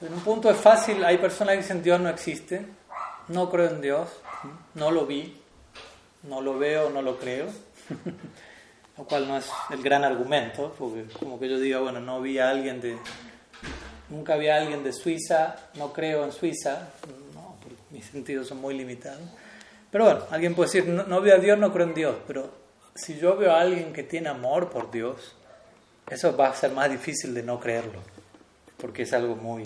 [0.00, 2.66] en un punto es fácil, hay personas que dicen Dios no existe,
[3.28, 4.08] no creo en Dios,
[4.74, 5.40] no lo vi,
[6.24, 7.46] no lo veo, no lo creo,
[8.98, 12.38] lo cual no es el gran argumento, porque como que yo diga, bueno, no vi
[12.38, 12.98] a alguien de,
[14.08, 16.90] nunca vi a alguien de Suiza, no creo en Suiza,
[17.98, 19.22] mis sentidos son muy limitados.
[19.90, 22.50] Pero bueno, alguien puede decir, no, veo a Dios, no creo en Dios, pero
[22.94, 25.34] si yo veo a alguien que tiene amor por Dios,
[26.10, 28.00] eso va a ser más difícil de no creerlo,
[28.76, 29.64] porque es algo muy,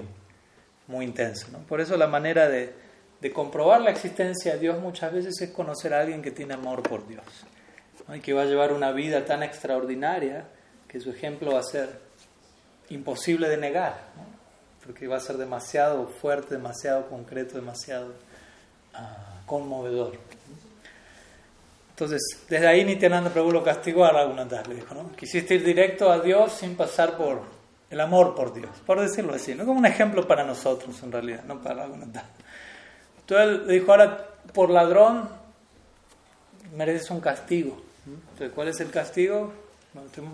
[0.86, 1.48] muy intenso.
[1.50, 1.58] ¿no?
[1.60, 2.72] Por eso la manera de,
[3.20, 6.82] de comprobar la existencia de Dios muchas veces es conocer a alguien que tiene amor
[6.82, 7.24] por Dios
[8.14, 10.46] y que va a llevar una vida tan extraordinaria
[10.86, 11.98] que su ejemplo va a ser
[12.90, 13.96] imposible de negar,
[14.84, 18.12] porque va a ser demasiado fuerte, demasiado concreto, demasiado
[18.94, 20.18] ah, conmovedor.
[21.90, 25.12] Entonces, desde ahí Nityananda Prabhu lo castigó a Raghunath, le dijo, ¿no?
[25.12, 27.42] Quisiste ir directo a Dios sin pasar por
[27.90, 29.64] el amor por Dios, por decirlo así, ¿no?
[29.64, 32.24] Como un ejemplo para nosotros en realidad, no para Raghunath.
[33.20, 35.28] Entonces le dijo, ahora, por ladrón,
[36.74, 37.80] mereces un castigo.
[38.04, 39.52] Entonces, ¿cuál es el castigo?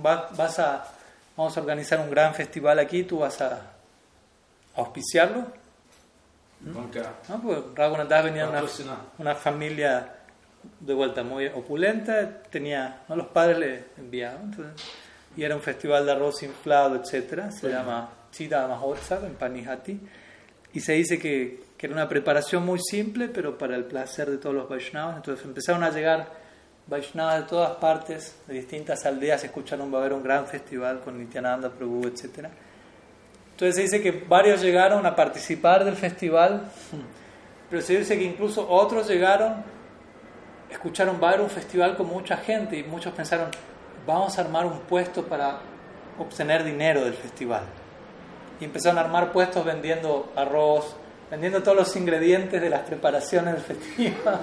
[0.00, 0.88] Vas a,
[1.36, 3.77] vamos a organizar un gran festival aquí, tú vas a
[4.78, 5.46] auspiciarlo.
[7.28, 7.42] ¿No?
[7.42, 8.62] Pues Raghunath venía de una,
[9.18, 10.14] una familia
[10.80, 13.16] de vuelta muy opulenta, tenía, ¿no?
[13.16, 14.54] los padres le enviaban,
[15.36, 20.00] y era un festival de arroz inflado, etcétera, se llama Chida Mahotsav en Panihati,
[20.72, 24.38] y se dice que, que, era una preparación muy simple, pero para el placer de
[24.38, 26.28] todos los Vaishnavas, entonces empezaron a llegar
[26.88, 31.18] Vaishnavas de todas partes, de distintas aldeas, escucharon va a haber un gran festival con
[31.18, 32.50] Nityananda Prabhu, etcétera.
[33.58, 36.70] Entonces se dice que varios llegaron a participar del festival,
[37.68, 39.64] pero se dice que incluso otros llegaron
[40.70, 43.48] escucharon, va a haber un festival con mucha gente y muchos pensaron,
[44.06, 45.58] vamos a armar un puesto para
[46.18, 47.62] obtener dinero del festival.
[48.60, 50.96] Y empezaron a armar puestos vendiendo arroz,
[51.30, 54.40] vendiendo todos los ingredientes de las preparaciones del festival.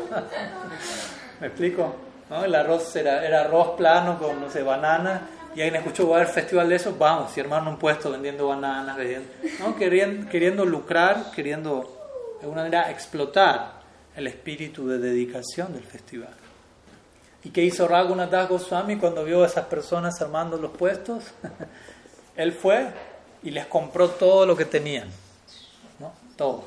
[1.40, 1.96] ¿Me explico?
[2.30, 2.44] ¿No?
[2.44, 5.22] El arroz era, era arroz plano con, no sé, banana.
[5.56, 8.48] Y alguien escuchó, va a haber festival de eso, vamos, y armaron un puesto vendiendo
[8.48, 9.76] bananas, vendiendo, ¿no?
[9.78, 13.82] queriendo, queriendo lucrar, queriendo de alguna manera explotar
[14.18, 16.34] el espíritu de dedicación del festival.
[17.46, 21.24] ¿Y qué hizo Raghunath Goswami cuando vio a esas personas armando los puestos?
[22.36, 22.88] Él fue
[23.44, 25.08] y les compró todo lo que tenían.
[26.00, 26.12] ¿no?
[26.36, 26.66] Todo.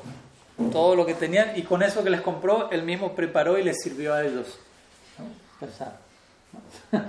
[0.71, 1.57] Todo lo que tenían.
[1.57, 4.57] Y con eso que les compró, él mismo preparó y les sirvió a ellos.
[5.17, 5.25] ¿no?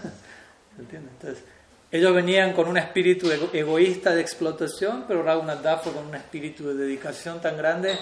[0.79, 1.45] Entonces,
[1.93, 6.75] ellos venían con un espíritu egoísta de explotación, pero Raghunath fue con un espíritu de
[6.75, 7.99] dedicación tan grande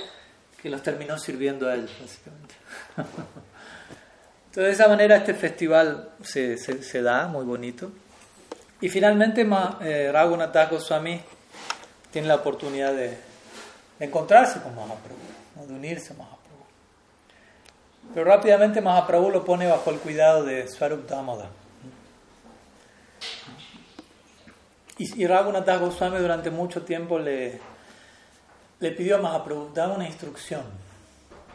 [0.60, 2.54] que los terminó sirviendo a ellos, básicamente.
[4.46, 7.90] Entonces, de esa manera este festival se, da, muy bonito.
[8.80, 9.46] Y finalmente,
[9.80, 11.20] eh, Raghunath Goswami
[12.10, 13.16] tiene la oportunidad de,
[14.00, 16.38] encontrarse con Mahaprabhu, de unirse a Mahaprabhu.
[18.14, 21.48] Pero rápidamente Mahaprabhu lo pone bajo el cuidado de Swarup Damoda.
[24.98, 27.60] Y, y Raghunath Goswami durante mucho tiempo le,
[28.80, 30.62] le pidió a Mahaprabhu, dame una instrucción,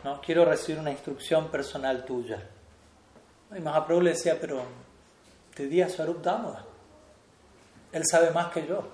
[0.03, 0.21] ¿no?
[0.21, 2.41] quiero recibir una instrucción personal tuya.
[3.56, 4.63] Y Mahaprabhu le decía, pero
[5.53, 6.65] te di a Swarup Damoda.
[7.91, 8.88] Él sabe más que yo,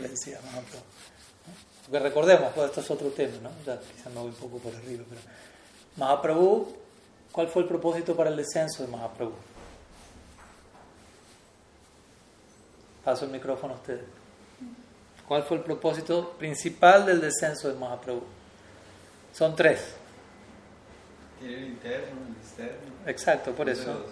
[0.00, 0.84] le decía Mahaprabhu.
[1.84, 3.50] Porque recordemos, pues esto es otro tema, ¿no?
[3.64, 5.04] ya quizás me voy un poco por arriba,
[5.96, 6.76] Mahaprabhu,
[7.32, 9.34] ¿cuál fue el propósito para el descenso de Mahaprabhu?
[13.06, 14.02] Paso el micrófono a ustedes.
[15.28, 18.24] ¿Cuál fue el propósito principal del descenso de Mahaprabhu?
[19.32, 19.94] Son tres.
[21.38, 22.92] Tiene el interno, el externo.
[23.06, 24.06] Exacto, por eso.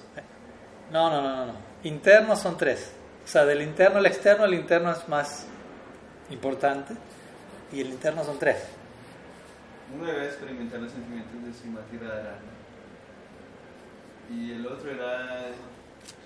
[0.92, 1.54] No, no, no, no, no.
[1.82, 2.92] Internos son tres.
[3.24, 5.46] O sea, del interno al externo, el interno es más
[6.30, 6.94] importante
[7.72, 8.62] y el interno son tres.
[9.92, 12.46] Uno debe experimentar los sentimientos de Srimati Radharani
[14.30, 15.46] y el otro era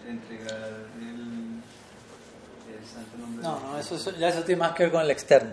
[0.07, 1.63] entregar el
[3.43, 5.53] no, no, eso, ya eso tiene más que ver con el externo.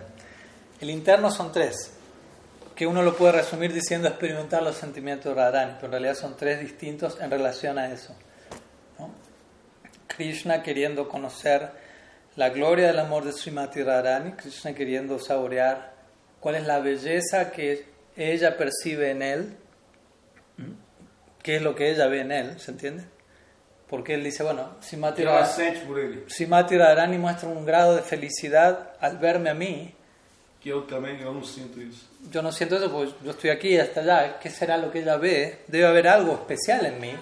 [0.79, 1.91] El interno son tres,
[2.75, 6.35] que uno lo puede resumir diciendo experimentar los sentimientos de Radharani, pero en realidad son
[6.35, 8.15] tres distintos en relación a eso.
[10.07, 11.71] Krishna queriendo conocer
[12.35, 15.93] la gloria del amor de Srimati Radharani, Krishna queriendo saborear
[16.39, 19.57] cuál es la belleza que ella percibe en él,
[21.41, 23.05] qué es lo que ella ve en él, ¿se entiende?
[23.89, 25.23] Porque él dice, bueno, si Mati,
[26.27, 29.93] si Mati Radharani muestra un grado de felicidad al verme a mí,
[30.59, 32.07] que yo también yo no siento eso.
[32.31, 34.39] Yo no siento eso porque yo estoy aquí y hasta allá.
[34.39, 35.59] ¿Qué será lo que ella ve?
[35.67, 37.13] Debe haber algo especial en mí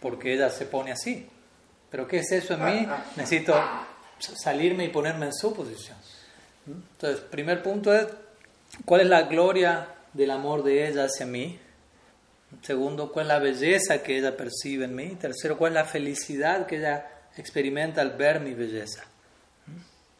[0.00, 1.28] porque ella se pone así.
[1.90, 2.88] Pero ¿qué es eso en mí?
[3.16, 3.54] Necesito
[4.18, 5.96] salirme y ponerme en su posición.
[6.66, 8.06] Entonces, primer punto es,
[8.84, 11.58] ¿cuál es la gloria del amor de ella hacia mí?
[12.62, 15.16] Segundo, cuál es la belleza que ella percibe en mí.
[15.20, 19.04] Tercero, cuál es la felicidad que ella experimenta al ver mi belleza.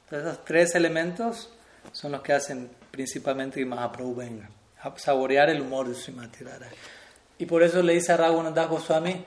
[0.05, 1.51] Entonces, esos tres elementos
[1.93, 4.49] son los que hacen principalmente que Mahaprabhu venga
[4.81, 6.77] a saborear el humor de Srimati Radharani.
[7.39, 9.25] Y por eso le dice a Raghunath Goswami,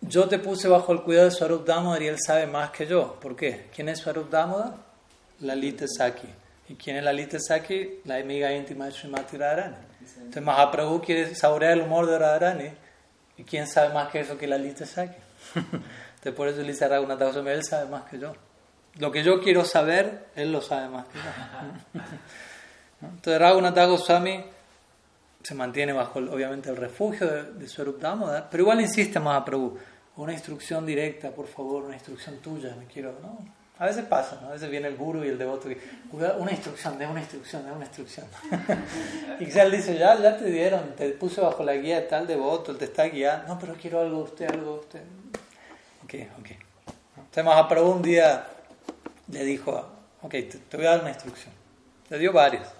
[0.00, 3.18] yo te puse bajo el cuidado de Swarup Damodar y él sabe más que yo.
[3.20, 3.66] ¿Por qué?
[3.74, 4.74] ¿Quién es Swarup Damodar?
[5.40, 6.28] Lalita Saki.
[6.68, 8.00] ¿Y quién es Lalita Saki?
[8.04, 9.76] La amiga íntima de Srimati Radharani.
[10.16, 12.70] Entonces Mahaprabhu quiere saborear el humor de Radharani
[13.36, 15.18] y quién sabe más que eso que la lista saque.
[15.54, 18.34] Entonces por eso él dice Raghunath Goswami, él sabe más que yo.
[18.98, 22.00] Lo que yo quiero saber, él lo sabe más que yo.
[23.02, 24.44] Entonces Raghunath Goswami
[25.42, 29.78] se mantiene bajo, obviamente, el refugio de, de Swarup Damodar, pero igual insiste Mahaprabhu,
[30.16, 33.55] una instrucción directa, por favor, una instrucción tuya, me quiero, ¿no?
[33.78, 34.48] A veces pasa, ¿no?
[34.48, 35.78] A veces viene el guru y el devoto que,
[36.10, 38.26] una instrucción, de una instrucción, de una instrucción.
[39.40, 42.26] y quizás él dice, ya, ya te dieron, te puse bajo la guía de tal
[42.26, 45.02] devoto, él te está guiando, no, pero quiero algo de usted, algo de usted.
[46.04, 46.50] Ok, ok.
[47.16, 48.46] Entonces Mahaprabhu un día
[49.30, 49.72] le dijo,
[50.22, 51.52] ok, te, voy a dar una instrucción.
[52.08, 52.72] Le dio varias.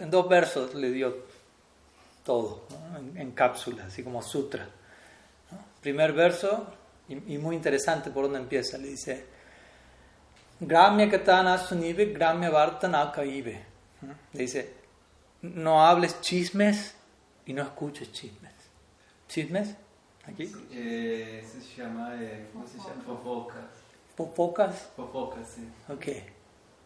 [0.00, 1.26] En dos versos le dio
[2.24, 2.66] todo,
[3.14, 4.68] en, cápsulas, así como sutra.
[5.80, 6.66] Primer verso,
[7.08, 9.31] y, y muy interesante por dónde empieza, le dice,
[10.62, 13.64] Gramya katana sunive, gramya vartana kaive.
[14.32, 14.72] Dice,
[15.42, 16.94] no hables chismes
[17.44, 18.52] y no escuches chismes.
[19.28, 19.74] ¿Chismes?
[20.24, 20.52] ¿Aquí?
[20.70, 23.02] Eh, se llama, eh, ¿cómo se llama?
[23.04, 23.64] Fofocas.
[24.16, 24.88] ¿Fofocas?
[24.94, 25.68] Fofocas, sí.
[25.88, 26.06] Ok.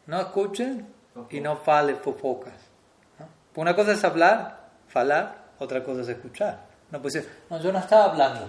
[0.06, 0.86] No escuchen
[1.30, 2.54] y no fale fofocas.
[3.56, 6.64] Una cosa es hablar, falar, otra cosa es escuchar.
[6.90, 8.48] No puede ser, no, yo no estaba hablando,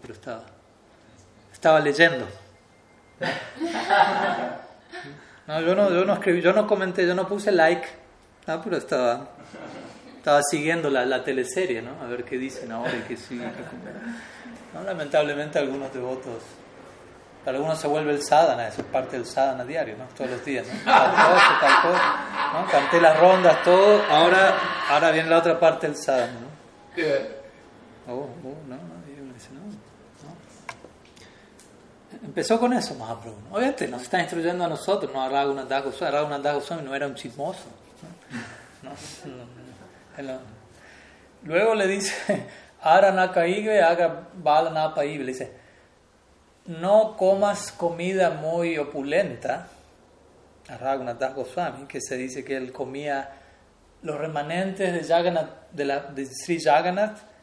[0.00, 0.42] pero estaba,
[1.52, 2.26] estaba leyendo.
[5.46, 7.86] No, yo no, yo no escribí, yo no comenté, yo no puse like,
[8.46, 9.28] no, pero estaba,
[10.16, 11.90] estaba siguiendo la, la teleserie, ¿no?
[12.02, 13.44] A ver qué dicen ahora y qué sigue.
[14.72, 14.82] ¿no?
[14.82, 16.42] Lamentablemente algunos devotos,
[17.44, 20.04] para algunos se vuelve el sadhana, eso es parte del sadhana diario, ¿no?
[20.16, 20.72] Todos los días, ¿no?
[20.90, 22.14] Tal cosa, tal cosa,
[22.54, 22.66] ¿no?
[22.70, 24.54] Canté las rondas, todo, ahora,
[24.88, 26.48] ahora viene la otra parte del sadhana, ¿no?
[28.06, 28.93] Oh, oh, no, no.
[32.24, 33.36] Empezó con eso Mahaprabhu.
[33.52, 36.12] Obviamente nos está instruyendo a nosotros, no a Raghunath Goswami.
[36.12, 37.64] Raghunath Goswami no era un chismoso.
[41.42, 42.46] Luego le dice,
[42.80, 44.22] Aranakaive, haga.
[44.42, 45.52] Le dice,
[46.66, 49.68] no comas comida muy opulenta.
[50.68, 53.32] A Raghunath Goswami, que se dice que él comía
[54.00, 57.33] los remanentes de, Jagannath, de, la, de Sri Jagannath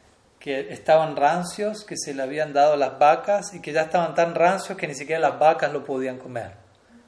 [0.42, 4.16] que estaban rancios, que se le habían dado a las vacas y que ya estaban
[4.16, 6.50] tan rancios que ni siquiera las vacas lo podían comer.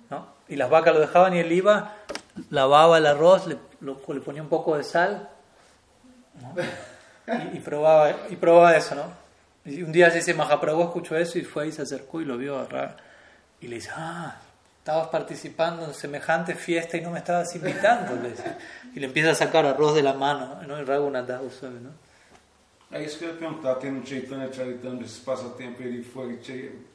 [0.08, 0.28] ¿no?
[0.46, 1.96] Y las vacas lo dejaban y él iba,
[2.50, 5.28] lavaba el arroz, le, le ponía un poco de sal
[7.52, 8.94] y, probaba, y probaba eso.
[8.94, 9.02] ¿no?
[9.64, 12.38] Y un día se dice, Mahaprabhu escuchó eso y fue y se acercó y lo
[12.38, 12.98] vio agarrar
[13.60, 14.36] y le dice, ah,
[14.78, 18.16] estabas participando en semejante fiesta y no me estabas invitando.
[18.94, 20.76] Y le empieza a sacar arroz de la mano, ¿no?
[20.76, 22.03] el Raghunath ¿no?
[22.94, 26.38] É isso que eu ia perguntar, tem no Chaitanya Charitamrita, esse passatempo, ele foi,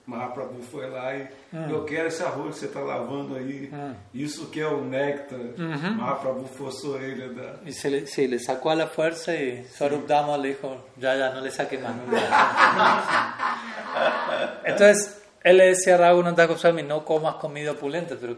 [0.05, 1.69] Mahaprabhu foi lá e hum.
[1.69, 3.93] eu quero esse arroz que você está lavando aí, hum.
[4.13, 5.95] isso que é o néctar, uhum.
[5.97, 7.59] Mahaprabhu forçou ele a dar.
[7.65, 11.17] E se le, sí, le sacó a la fuerza y Swarup Dama le dijo, ya,
[11.17, 11.91] ya, no le saque más.
[14.63, 18.37] Entonces, él le decía a Raghunath Goswami, no comas comida opulenta, pero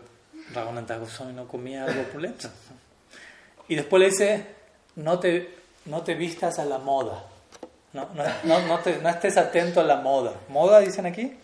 [0.51, 2.49] Raghunath Goswami no comía algo opulento.
[3.67, 4.45] Y después le dice,
[4.95, 7.27] no te, no te vistas a la moda.
[7.93, 10.33] No, no, no, no, te, no, estés atento a la moda.
[10.47, 11.37] ¿Moda dicen aquí?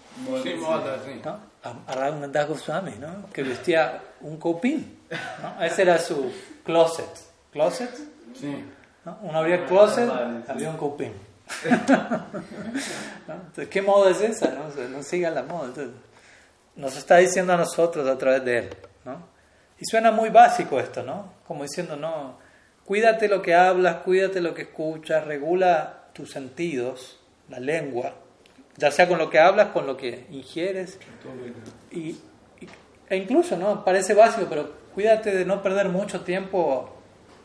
[0.43, 1.21] Sí, moda, sí.
[1.23, 1.39] ¿No?
[1.63, 3.27] A Goswami, ¿no?
[3.33, 4.99] que vestía un copín.
[5.41, 5.63] ¿no?
[5.63, 6.31] Ese era su
[6.63, 7.09] closet.
[7.51, 7.93] ¿Closet?
[8.39, 8.65] Sí.
[9.03, 9.19] ¿No?
[9.23, 10.09] Uno abría el closet,
[10.47, 11.13] había un copín.
[13.27, 14.51] Entonces, ¿qué moda es esa?
[14.51, 15.65] No, no sigan la moda.
[15.67, 15.93] Entonces,
[16.75, 18.69] nos está diciendo a nosotros a través de él.
[19.03, 19.21] ¿no?
[19.79, 21.33] Y suena muy básico esto, ¿no?
[21.45, 22.37] Como diciendo, no,
[22.85, 28.15] cuídate lo que hablas, cuídate lo que escuchas, regula tus sentidos, la lengua,
[28.75, 30.99] ya sea con lo que hablas, con lo que ingieres.
[31.91, 32.17] Y,
[33.07, 33.85] e incluso, ¿no?
[33.85, 36.89] Parece básico, pero cuídate de no perder mucho tiempo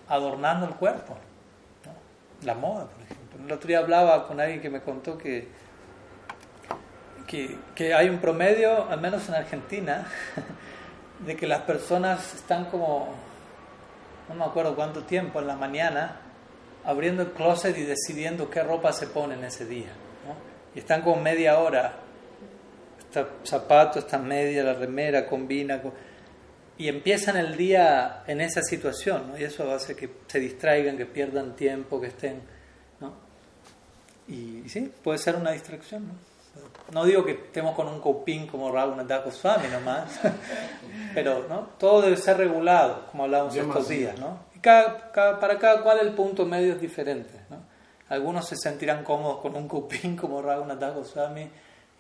[0.09, 1.19] adornando el cuerpo.
[2.45, 3.47] La moda, por ejemplo.
[3.47, 5.49] El otro día hablaba con alguien que me contó que,
[7.27, 10.07] que, que hay un promedio, al menos en Argentina,
[11.27, 13.15] de que las personas están como,
[14.31, 16.22] no me acuerdo cuánto tiempo, en la mañana,
[16.85, 19.93] abriendo el closet y decidiendo qué ropa se pone en ese día.
[20.75, 21.97] Y están con media hora,
[23.01, 25.81] está zapato, está media, la remera, combina,
[26.79, 31.55] y empiezan el día en esa situación, y eso hace que se distraigan, que pierdan
[31.55, 32.41] tiempo, que estén...
[33.01, 33.13] ¿no?
[34.29, 36.11] Y, sí, puede ser una distracción.
[36.93, 37.05] ¿no?
[37.05, 40.21] digo que estemos con un copín como Raghunath Goswami nomás,
[41.15, 41.69] pero ¿no?
[41.79, 44.19] todo debe ser regulado, como hablábamos estos días.
[44.19, 44.52] ¿no?
[44.63, 47.33] Para cada cual el punto medio es diferente.
[47.51, 47.59] ¿no?
[48.09, 51.49] Algunos se sentirán cómodos con un copín como Raghunath Goswami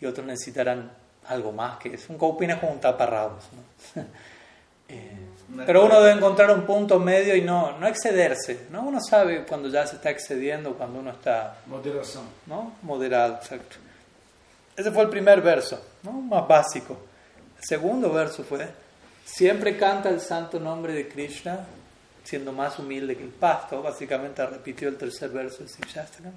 [0.00, 0.90] y otros necesitarán
[1.28, 2.12] algo más que eso.
[2.12, 3.44] Un copín es como un taparrabos.
[3.94, 4.02] ¿no?
[4.88, 5.16] Eh,
[5.64, 8.66] pero uno debe encontrar un punto medio y no, no excederse.
[8.70, 8.82] ¿no?
[8.82, 11.56] Uno sabe cuando ya se está excediendo, cuando uno está...
[11.64, 12.24] Moderación.
[12.46, 12.74] ¿no?
[12.82, 13.76] Moderado, exacto.
[14.76, 16.12] Ese fue el primer verso, ¿no?
[16.12, 16.98] más básico.
[17.56, 18.68] El segundo verso fue,
[19.24, 21.60] siempre canta el santo nombre de Krishna,
[22.22, 23.82] siendo más humilde que el pasto.
[23.82, 26.32] Básicamente repitió el tercer verso de Sivashastakam.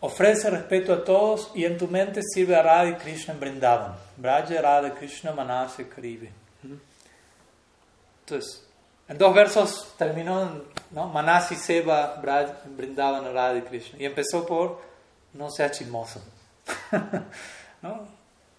[0.00, 3.96] Ofrece respeto a todos y en tu mente sirve a Radha y Krishna en Brindavan.
[4.16, 6.30] Braja Radha Krishna Manase Karibe.
[8.20, 8.64] Entonces,
[9.08, 11.08] en dos versos terminó, ¿no?
[11.08, 13.98] Manasi Seba Braj Brindavan Radha y Krishna.
[13.98, 14.80] Y empezó por
[15.32, 16.22] no sea chismoso.
[17.82, 18.06] ¿No?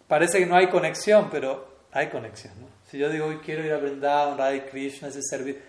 [0.08, 2.54] Parece que no hay conexión, pero hay conexión.
[2.90, 5.69] Si yo digo, hoy quiero ir a Brindavan Radha y Krishna, ese servicio.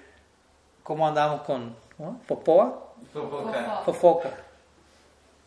[0.91, 2.21] ¿Cómo andamos con ¿no?
[2.27, 2.95] Popoa?
[3.13, 3.83] Fofoca.
[3.85, 4.31] Fofoca.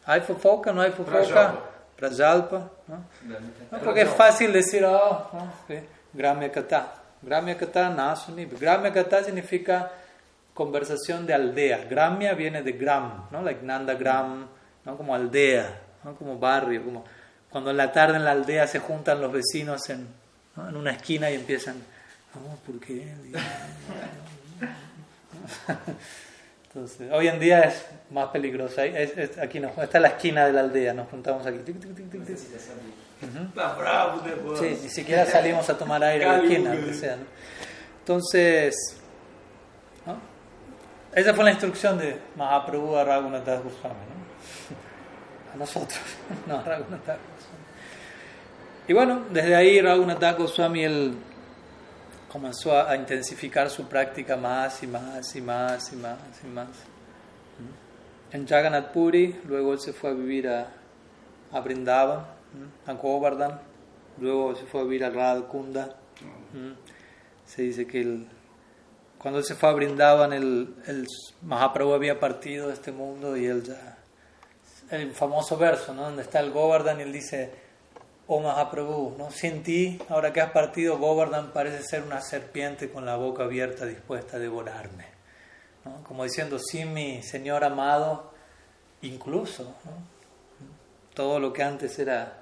[0.06, 0.72] ¿Hay fofoca?
[0.72, 1.56] ¿No hay fofoca?
[1.98, 2.70] Prajalpa.
[2.88, 3.04] ¿no?
[3.70, 5.54] No, porque es fácil decir, oh, ¿no?
[5.68, 5.82] Sí.
[6.14, 6.94] Gramya Kata.
[7.22, 7.58] Gramya
[7.90, 8.46] Nasuni.
[8.46, 9.92] Gramya Kata significa
[10.54, 11.88] conversación de aldea.
[11.90, 13.42] Gramya viene de gram, ¿no?
[13.42, 14.48] Like Nanda Gram,
[14.86, 14.96] ¿no?
[14.96, 16.16] Como aldea, ¿no?
[16.16, 17.04] Como barrio, como
[17.50, 20.08] cuando en la tarde en la aldea se juntan los vecinos en,
[20.56, 20.70] ¿no?
[20.70, 21.84] en una esquina y empiezan,
[22.34, 23.14] oh, ¿por qué?
[26.68, 28.82] Entonces, hoy en día es más peligroso.
[28.82, 31.60] Es, es- aquí nos, esta es la esquina de la aldea, nos juntamos aquí.
[31.60, 32.10] Tic, tic, tic,
[33.78, 34.56] bravo.
[34.58, 37.24] Sí, ni siquiera salimos a tomar aire en la esquina, sea, ¿no?
[38.00, 38.76] Entonces,
[40.06, 40.18] ¿no?
[41.14, 44.84] esa fue la instrucción de Mahaprabhu a Raghunath Das Goswami, ¿no?
[45.54, 46.00] A nosotros,
[46.48, 47.64] no a Raghunath Das Goswami.
[48.88, 51.14] Y bueno, desde ahí Raghunath Das Goswami él
[52.34, 56.68] comenzó a, intensificar su práctica más y más y más y más y más.
[56.68, 58.36] ¿Mm?
[58.36, 60.68] En Jagannath Puri, luego él se fue a vivir a,
[61.52, 62.26] a Brindavan,
[62.56, 62.68] ¿m?
[62.88, 63.62] a Govardhan,
[64.18, 65.96] luego se fue a vivir a Radhakunda.
[66.56, 66.74] ¿m?
[67.46, 68.28] Se dice que él-
[69.20, 71.08] cuando él se fue a Brindavan, el, el
[71.44, 74.00] Mahaprabhu había partido de este mundo y él ya.
[74.90, 76.02] El famoso verso, ¿no?
[76.06, 77.54] Donde está el Govardhan y él dice:
[78.26, 79.32] Oh Mahaprabhu, ¿no?
[79.32, 83.86] sin ti, ahora que has partido, Govardhan parece ser una serpiente con la boca abierta
[83.86, 85.06] dispuesta a devorarme.
[85.84, 86.04] ¿no?
[86.04, 88.32] Como diciendo, sin mi Señor amado,
[89.02, 89.76] incluso,
[91.14, 92.40] todo lo que antes era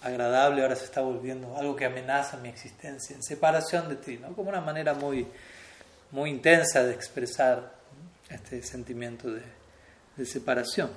[0.00, 4.34] agradable ahora se está volviendo algo que amenaza mi existencia, en separación de ti, ¿no?
[4.34, 5.26] como una manera muy,
[6.10, 7.74] muy intensa de expresar
[8.30, 9.42] este sentimiento de,
[10.16, 10.90] de separación.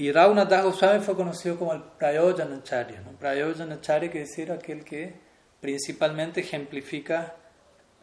[0.00, 3.02] Y Raghunath Das Goswami fue conocido como el Prayojanacharya.
[3.02, 3.10] ¿no?
[3.18, 5.12] Prayojanacharya quiere decir aquel que
[5.60, 7.34] principalmente ejemplifica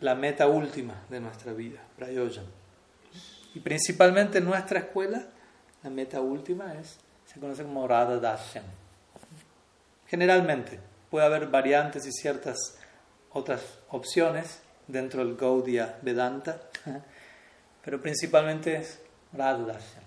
[0.01, 2.45] la meta última de nuestra vida, Prayojan.
[3.55, 5.23] Y principalmente en nuestra escuela,
[5.81, 8.65] la meta última es, se conoce como Radha Dashyam.
[10.05, 10.79] Generalmente,
[11.09, 12.77] puede haber variantes y ciertas
[13.31, 16.61] otras opciones dentro del Gaudiya Vedanta,
[17.83, 18.99] pero principalmente es
[19.33, 20.03] Radha Dashyam,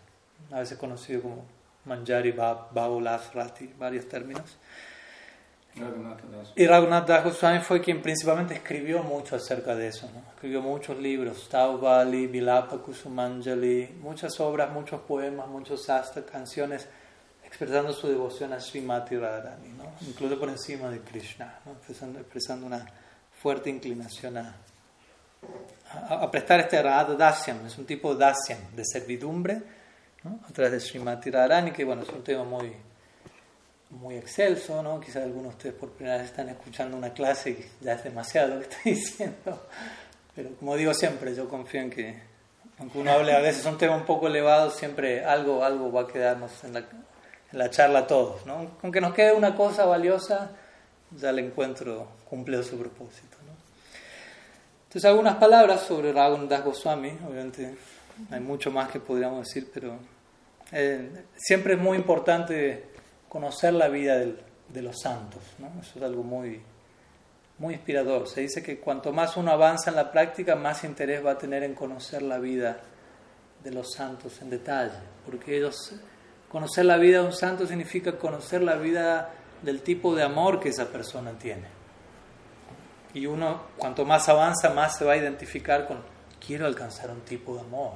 [0.52, 4.56] a veces conocido como Manjari Baulas Rati, varios términos.
[6.56, 10.20] Y Raghunath Das Goswami fue quien principalmente escribió mucho acerca de eso, ¿no?
[10.34, 16.88] escribió muchos libros, Tauvali, Vilapa Kusumanjali, muchas obras, muchos poemas, muchos hasta canciones
[17.44, 19.84] expresando su devoción a Srimati Radharani, ¿no?
[20.06, 21.72] incluso por encima de Krishna, ¿no?
[21.72, 22.84] expresando, expresando una
[23.40, 24.56] fuerte inclinación a,
[25.92, 29.62] a, a prestar este Radha Dasyam, es un tipo de Dasyam, de servidumbre,
[30.24, 30.40] ¿no?
[30.48, 32.72] a través de Srimati Radharani, que bueno, es un tema muy
[33.90, 35.00] muy excelso, ¿no?
[35.00, 38.54] Quizás algunos de ustedes por primera vez están escuchando una clase y ya es demasiado
[38.54, 39.66] lo que estoy diciendo.
[40.34, 42.22] Pero como digo siempre, yo confío en que,
[42.78, 46.06] aunque uno hable a veces un tema un poco elevado, siempre algo, algo va a
[46.06, 48.70] quedarnos en la, en la charla a todos, ¿no?
[48.82, 50.52] Aunque nos quede una cosa valiosa,
[51.10, 53.38] ya el encuentro cumplió su propósito.
[54.84, 57.76] Entonces algunas palabras sobre Raghunath Goswami, obviamente
[58.28, 59.96] hay mucho más que podríamos decir, pero
[60.72, 62.84] eh, siempre es muy importante
[63.28, 65.42] conocer la vida del- de los santos.
[65.58, 65.68] ¿no?
[65.80, 66.62] Eso es algo muy,
[67.58, 68.28] muy inspirador.
[68.28, 71.62] Se dice que cuanto más uno avanza en la práctica, más interés va a tener
[71.64, 72.80] en conocer la vida
[73.62, 74.92] de los santos en detalle.
[75.26, 75.92] Porque ellos,
[76.48, 79.30] conocer la vida de un santo significa conocer la vida
[79.62, 81.66] del tipo de amor que esa persona tiene.
[83.12, 85.98] Y uno, cuanto más avanza, más se va a identificar con,
[86.44, 87.94] quiero alcanzar un tipo de amor.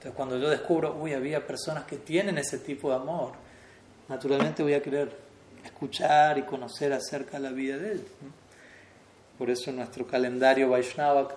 [0.00, 3.32] Entonces, cuando yo descubro, uy, había personas que tienen ese tipo de amor,
[4.08, 5.14] naturalmente voy a querer
[5.62, 8.06] escuchar y conocer acerca de la vida de él.
[9.36, 11.28] Por eso en nuestro calendario Vaishnava,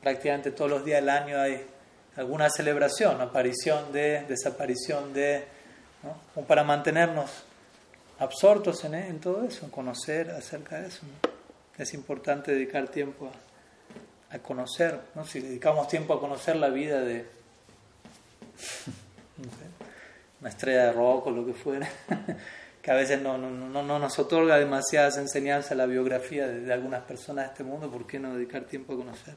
[0.00, 1.66] prácticamente todos los días del año hay
[2.14, 5.44] alguna celebración, aparición de, desaparición de,
[6.04, 6.14] ¿no?
[6.32, 7.28] como para mantenernos
[8.20, 11.00] absortos en, en todo eso, en conocer acerca de eso.
[11.02, 11.30] ¿no?
[11.76, 13.32] Es importante dedicar tiempo
[14.30, 15.24] a conocer, ¿no?
[15.24, 17.41] si dedicamos tiempo a conocer la vida de
[20.40, 21.88] una estrella de rock o lo que fuera,
[22.82, 27.02] que a veces no, no, no, no nos otorga demasiadas enseñanzas la biografía de, algunas
[27.02, 29.34] personas de este mundo, ¿por qué no dedicar tiempo a conocer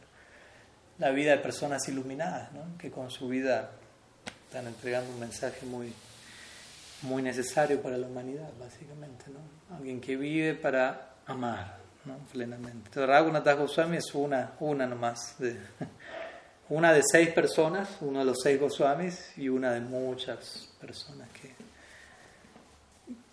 [0.98, 2.50] la vida de personas iluminadas,
[2.80, 3.72] que con su vida
[4.48, 5.94] están entregando un mensaje muy,
[7.02, 9.26] muy necesario para la humanidad, básicamente?
[9.76, 12.18] Alguien que vive para amar ¿no?
[12.32, 12.88] plenamente.
[12.88, 15.36] Entonces, Raghunath Goswami es una, una nomás,
[16.70, 21.52] una de seis personas, uno de los seis Goswamis y una de muchas personas que,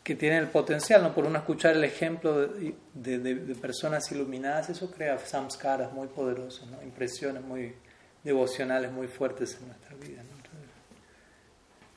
[0.02, 1.14] que tienen el potencial, ¿no?
[1.14, 6.82] por uno escuchar el ejemplo de, de, personas iluminadas, eso crea samskaras muy poderosos, ¿no?
[6.82, 7.74] impresiones muy
[8.22, 10.22] devocionales muy fuertes en nuestra vida.
[10.22, 10.42] ¿no?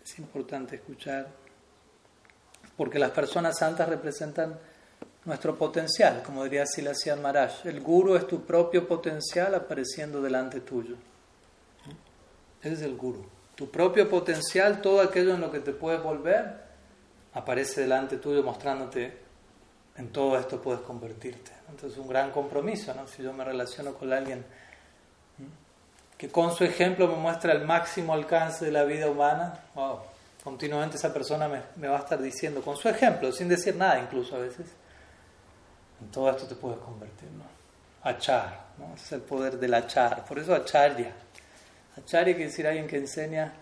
[0.04, 1.28] Es importante escuchar,
[2.78, 4.58] porque las personas santas representan
[5.26, 7.66] nuestro potencial, como diría Silasia Maharaj.
[7.66, 10.96] El guru es tu propio potencial apareciendo delante tuyo.
[12.66, 13.24] Ese es el guru.
[13.56, 16.66] Tu propio potencial, todo aquello en lo que te puedes volver,
[17.36, 19.20] aparece delante tuyo mostrándote
[19.98, 21.52] en todo esto puedes convertirte.
[21.70, 23.08] Entonces es un gran compromiso, ¿no?
[23.08, 24.44] Si yo me relaciono con alguien
[26.18, 30.00] que con su ejemplo me muestra el máximo alcance de la vida humana, wow,
[30.44, 34.36] continuamente esa persona me, va a estar diciendo, con su ejemplo, sin decir nada incluso
[34.36, 34.66] a veces,
[36.02, 37.44] en todo esto te puedes convertir, ¿no?
[38.10, 38.96] Achar, ¿no?
[38.96, 40.26] Es el poder del achar.
[40.26, 41.14] Por eso acharya.
[41.98, 43.54] Acharya quiere decir alguien que enseña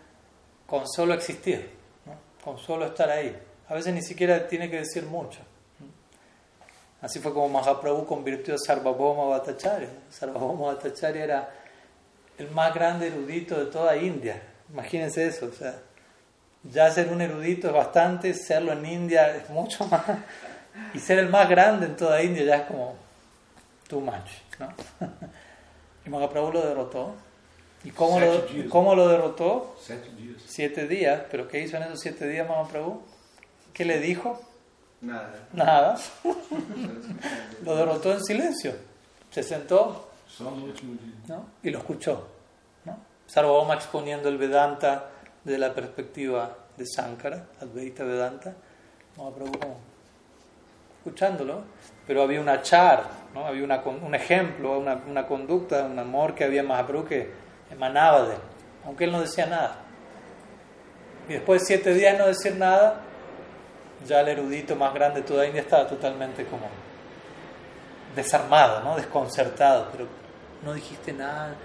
[0.65, 1.69] con solo existir,
[2.43, 3.35] con solo estar ahí.
[3.67, 5.39] A veces ni siquiera tiene que decir mucho.
[7.01, 9.89] Así fue como Mahaprabhu convirtió a Sarvabhauma Bhattacharya.
[10.09, 11.49] Sarvabhauma Bhattacharya era
[12.37, 14.41] el más grande erudito de toda India.
[14.71, 15.47] Imagínense eso.
[15.47, 15.75] O sea,
[16.63, 20.03] ya ser un erudito es bastante, serlo en India es mucho más.
[20.93, 22.95] Y ser el más grande en toda India ya es como
[23.87, 24.31] too much.
[24.59, 24.73] ¿no?
[26.05, 27.15] Y Mahaprabhu lo derrotó.
[27.83, 29.75] ¿Y cómo, lo, cómo lo derrotó?
[29.79, 30.41] Siete días.
[30.45, 31.23] Siete días.
[31.29, 33.01] ¿Pero qué hizo en esos siete días Mahaprabhu?
[33.73, 34.41] ¿Qué le dijo?
[35.01, 35.47] Nada.
[35.51, 35.99] Nada.
[37.63, 38.73] lo derrotó en silencio.
[39.31, 40.09] Se sentó
[40.39, 42.27] no y lo escuchó.
[42.85, 42.97] ¿no?
[43.27, 45.09] Sarvabhauma exponiendo el Vedanta
[45.43, 48.53] desde la perspectiva de Sankara, Advaita Vedanta.
[49.17, 49.51] Mahaprabhu
[50.97, 51.63] escuchándolo,
[52.07, 53.03] pero había un achar,
[53.33, 53.45] ¿no?
[53.45, 58.23] había una, un ejemplo, una, una conducta, un amor que había en Mahaprabhu que emanaba
[58.23, 58.41] de él,
[58.85, 59.77] aunque él no decía nada.
[61.27, 63.01] Y después de siete días de no decir nada,
[64.05, 66.67] ya el erudito más grande de toda India estaba totalmente como
[68.15, 68.95] desarmado, ¿no?
[68.95, 70.07] desconcertado, pero
[70.63, 71.55] no dijiste nada.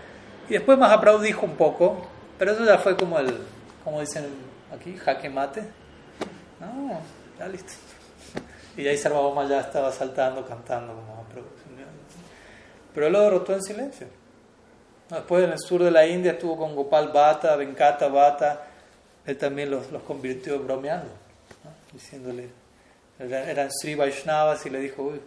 [0.48, 2.06] Y después Mahaprabhu dijo un poco,
[2.38, 3.38] pero eso ya fue como el,
[3.84, 4.26] como dicen
[4.74, 5.62] aquí, jaque mate.
[6.60, 7.00] No,
[7.38, 7.72] ya listo.
[8.76, 11.18] Y ahí Sarvabhauma ya estaba saltando, cantando como.
[12.94, 14.06] Pero él lo derrotó en silencio.
[15.10, 18.62] Después en el sur de la India estuvo con Gopal Bhatta, Venkata Bhatta,
[19.24, 21.08] él también los, los convirtió bromeando,
[21.64, 21.70] ¿no?
[21.92, 22.48] diciéndole,
[23.18, 25.20] eran Sri Vaishnavas y le dijo, uy,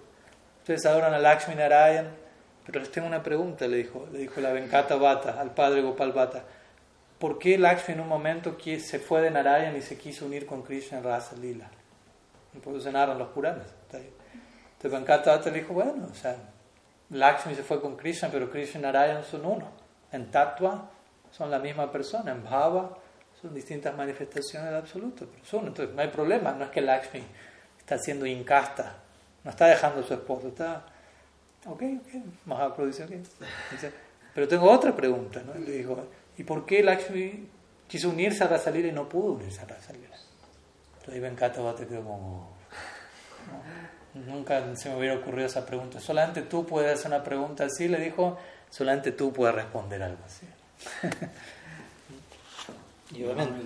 [0.60, 2.10] ustedes adoran a Lakshmi Narayan,
[2.66, 6.12] pero les tengo una pregunta, le dijo, le dijo la Venkata Bhatta al padre Gopal
[6.12, 6.44] Bhatta,
[7.18, 10.62] ¿por qué Lakshmi en un momento se fue de Narayan y se quiso unir con
[10.62, 11.70] Krishna en Rasa Lila?
[12.54, 13.68] Y por eso se narran los Puranas.
[13.92, 16.36] Entonces Venkata Bhatta le dijo, bueno, o sea,
[17.12, 19.68] Lakshmi se fue con Krishna, pero Krishna y Narayan son uno.
[20.12, 20.90] En Tattva
[21.32, 22.98] son la misma persona, en Bhava
[23.42, 25.68] son distintas manifestaciones del absoluto, pero son.
[25.68, 27.24] Entonces no hay problema, no es que Lakshmi
[27.78, 28.98] está siendo incasta,
[29.44, 30.86] no está dejando a su esposo, está...
[31.66, 33.12] Ok, ok, Mahaprabhu dice, ok.
[33.72, 33.92] Dice,
[34.34, 35.54] pero tengo otra pregunta, ¿no?
[35.54, 36.08] Le dijo,
[36.38, 37.50] ¿y por qué Lakshmi
[37.88, 40.16] quiso unirse a Rasalila y no pudo unirse a Rasalila?
[41.00, 42.56] Entonces Venkata Bhatta quedó como...
[43.48, 44.01] ¿no?
[44.14, 46.00] Nunca se me hubiera ocurrido esa pregunta.
[46.00, 48.38] Solamente tú puedes hacer una pregunta así, le dijo,
[48.70, 50.46] solamente tú puedes responder algo así.
[53.18, 53.62] y, obviamente,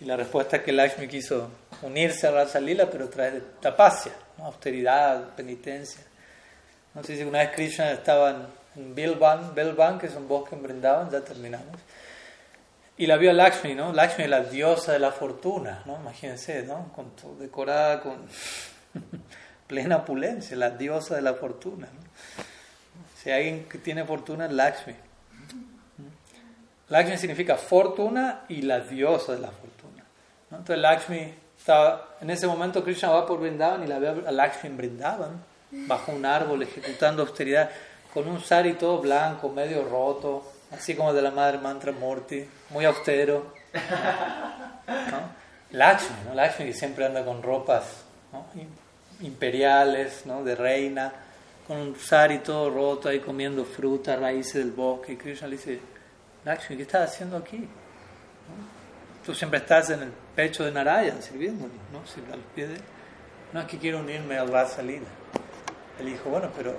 [0.00, 1.50] y la respuesta es que Lakshmi quiso
[1.82, 4.46] unirse a Rasa Lila, pero trae tapasya, ¿no?
[4.46, 6.02] austeridad, penitencia.
[6.94, 8.30] No sé si una vez Krishna estaba
[8.74, 11.78] en, Bilban, Bilban, que es un bosque en Brindavan, ya terminamos.
[12.96, 13.92] Y la vio a Lakshmi, ¿no?
[13.92, 15.96] Lakshmi es la diosa de la fortuna, ¿no?
[15.96, 16.90] Imagínense, ¿no?
[16.94, 18.16] Con todo, decorada con
[19.72, 21.86] plena opulencia, la diosa de la fortuna.
[21.86, 22.44] ¿no?
[23.16, 24.94] Si alguien que tiene fortuna es Lakshmi.
[26.90, 30.04] Lakshmi significa fortuna y la diosa de la fortuna.
[30.50, 34.68] Entonces Lakshmi estaba, en ese momento Krishna va por Vrindavan y la ve a Lakshmi
[34.68, 37.70] en bajo un árbol, ejecutando austeridad,
[38.12, 42.84] con un sari todo blanco, medio roto, así como de la madre mantra Murti, muy
[42.84, 43.54] austero.
[43.72, 45.20] ¿no?
[45.70, 46.34] Lakshmi, ¿no?
[46.34, 48.44] Lakshmi que siempre anda con ropas ¿no?
[49.22, 50.44] Imperiales, ¿no?
[50.44, 51.12] de reina,
[51.66, 55.12] con un sari todo roto ahí comiendo fruta, raíces del bosque.
[55.12, 55.80] Y Krishna le dice,
[56.44, 57.68] Lakshmi, ¿qué estás haciendo aquí?
[59.24, 62.04] Tú siempre estás en el pecho de Narayan sirviéndolo, ¿no?
[62.06, 62.76] Si al pie de...
[63.52, 65.06] No es que quiero unirme al Rasa Lila.
[66.00, 66.74] Él dijo, bueno, pero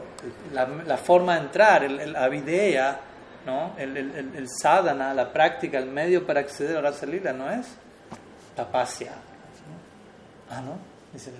[0.52, 3.00] la, la forma de entrar, el, el avideya,
[3.46, 3.76] ¿no?
[3.78, 7.68] El, el, el, sadhana, la práctica, el medio para acceder a Rasa Lila, ¿no es?
[8.56, 9.12] Tapasya.
[9.12, 10.56] ¿no?
[10.56, 10.78] Ah, ¿no?
[11.14, 11.32] Dice,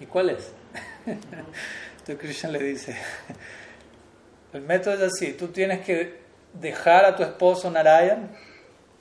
[0.00, 0.52] ¿y cuál es?
[1.06, 2.96] Entonces Krishna le dice,
[4.52, 6.20] el método es así, tú tienes que
[6.52, 8.30] dejar a tu esposo Narayan,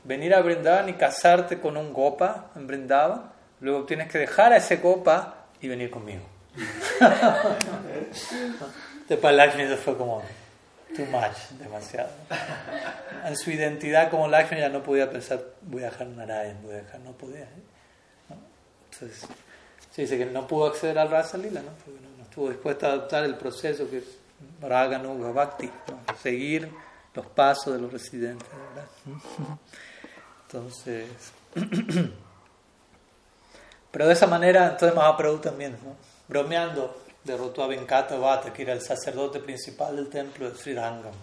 [0.03, 4.57] venir a Brindavan y casarte con un gopa en Brindavan, luego tienes que dejar a
[4.57, 6.23] ese gopa y venir conmigo.
[9.03, 10.23] Entonces para Lakshmi eso fue como
[10.95, 12.09] too much, demasiado.
[13.25, 16.77] En su identidad como Lakshmi ya no podía pensar, voy a dejar Narayan, voy a
[16.77, 17.41] dejar, no podía.
[17.41, 17.63] ¿eh?
[18.91, 19.27] Entonces,
[19.93, 21.69] se dice que no pudo acceder al Rasa Lila, ¿no?
[21.85, 24.05] Porque no, estuvo dispuesto a adoptar el proceso que es
[24.59, 25.69] Raga Bhakti,
[26.19, 26.71] seguir
[27.13, 28.87] los pasos de los residentes, ¿verdad?
[30.47, 31.07] Entonces,
[33.91, 35.95] pero de esa manera, entonces Mahaprabhu también, ¿no?
[36.27, 41.13] bromeando, derrotó a Venkata Vata, que era el sacerdote principal del templo de Sri Rangam,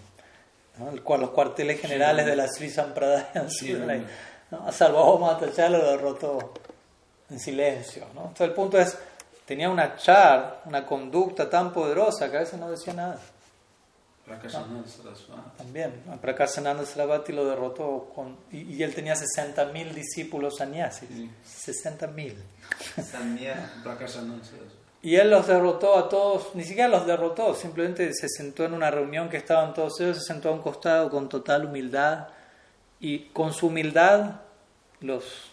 [0.79, 0.91] ¿no?
[0.91, 3.49] el cual los cuarteles generales de la Sri Sampradaya,
[4.53, 4.65] ¿no?
[4.65, 6.53] a Salvador Matachala lo derrotó
[7.31, 8.07] en silencio.
[8.15, 8.23] ¿no?
[8.23, 8.97] Entonces el punto es,
[9.47, 13.19] tenía una char, una conducta tan poderosa que a veces no decía nada.
[15.57, 21.09] También, Prakasananda Sarasvati lo derrotó con, y, él tenía 60.000 discípulos sannyasis.
[21.09, 21.31] Sí.
[21.73, 22.35] 60.000.
[25.03, 28.91] y él los derrotó a todos, ni siquiera los derrotó, simplemente se sentó en una
[28.91, 32.29] reunión que estaban todos ellos, se sentó a un costado con total humildad
[32.99, 34.41] y con su humildad
[35.01, 35.50] los,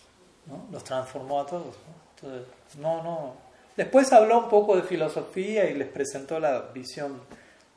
[0.47, 0.67] ¿no?
[0.71, 1.75] los transformó a todos.
[2.15, 3.33] Entonces, no, no.
[3.75, 7.21] Después habló un poco de filosofía y les presentó la visión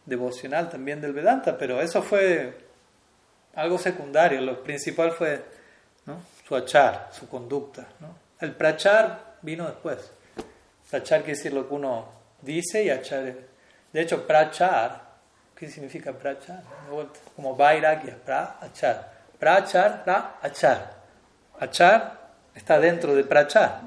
[0.06, 2.54] devocional también del Vedanta, pero eso fue
[3.54, 5.44] algo secundario, lo principal fue
[6.46, 7.86] su achar, su conducta.
[8.40, 10.10] El prachar vino después.
[10.90, 12.08] Prachar quiere decir lo que uno
[12.40, 13.34] dice y achar.
[13.92, 15.02] De hecho, prachar,
[15.54, 16.62] ¿qué significa prachar?
[17.36, 19.12] Como vairagya, prachar.
[19.38, 21.00] Prachar, pra, achar.
[21.58, 22.19] Achar
[22.54, 23.80] está dentro de prachar.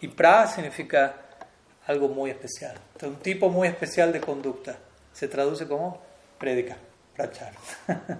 [0.00, 1.14] Y pra significa
[1.86, 2.76] algo muy especial.
[3.02, 4.76] un tipo muy especial de conducta
[5.12, 6.00] se traduce como
[6.38, 6.76] prédica,
[7.16, 7.52] prachar.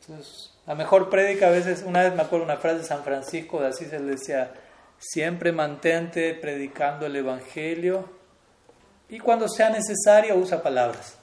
[0.00, 3.60] Entonces, la mejor prédica a veces, una vez me acuerdo una frase de San Francisco
[3.60, 4.52] de así se le decía,
[4.98, 8.08] siempre mantente predicando el Evangelio
[9.08, 11.16] y cuando sea necesario usa palabras.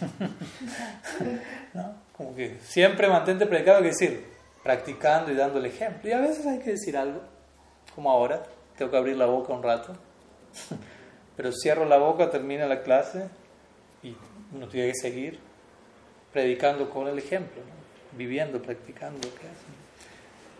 [2.16, 4.35] Como que siempre mantente predicando, que decir,
[4.66, 6.10] practicando y dando el ejemplo.
[6.10, 7.20] Y a veces hay que decir algo,
[7.94, 8.42] como ahora,
[8.76, 9.94] tengo que abrir la boca un rato.
[11.36, 13.28] Pero cierro la boca, termina la clase
[14.02, 14.16] y
[14.52, 15.38] uno tiene que seguir
[16.32, 17.62] predicando con el ejemplo,
[18.12, 19.28] viviendo, practicando.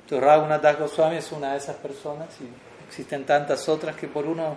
[0.03, 2.49] Entonces Raghunath Goswami es una de esas personas y
[2.87, 4.57] existen tantas otras que por uno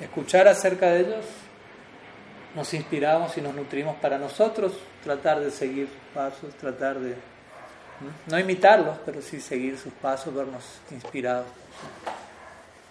[0.00, 1.24] escuchar acerca de ellos
[2.56, 4.72] nos inspiramos y nos nutrimos para nosotros
[5.02, 7.14] tratar de seguir pasos, tratar de
[8.26, 11.46] no imitarlos, pero sí seguir sus pasos, vernos inspirados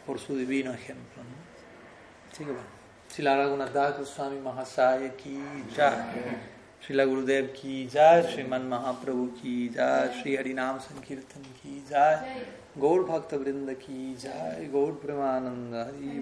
[0.06, 1.24] por su divino ejemplo.
[1.24, 2.32] ¿no?
[2.32, 2.68] Así que bueno,
[3.08, 5.40] Sila Raghunathas Goswami Mahasaya Ki
[5.76, 5.94] Jai,
[6.82, 12.44] Srila Gurudev Ki Jai, Sriman Mahaprabhu Ki Jai, Sri Harinam Sankirtan Ki Jai,
[12.80, 16.22] Gaur Bhakta Vrinda Ki Jai, Gaur Premananda Hari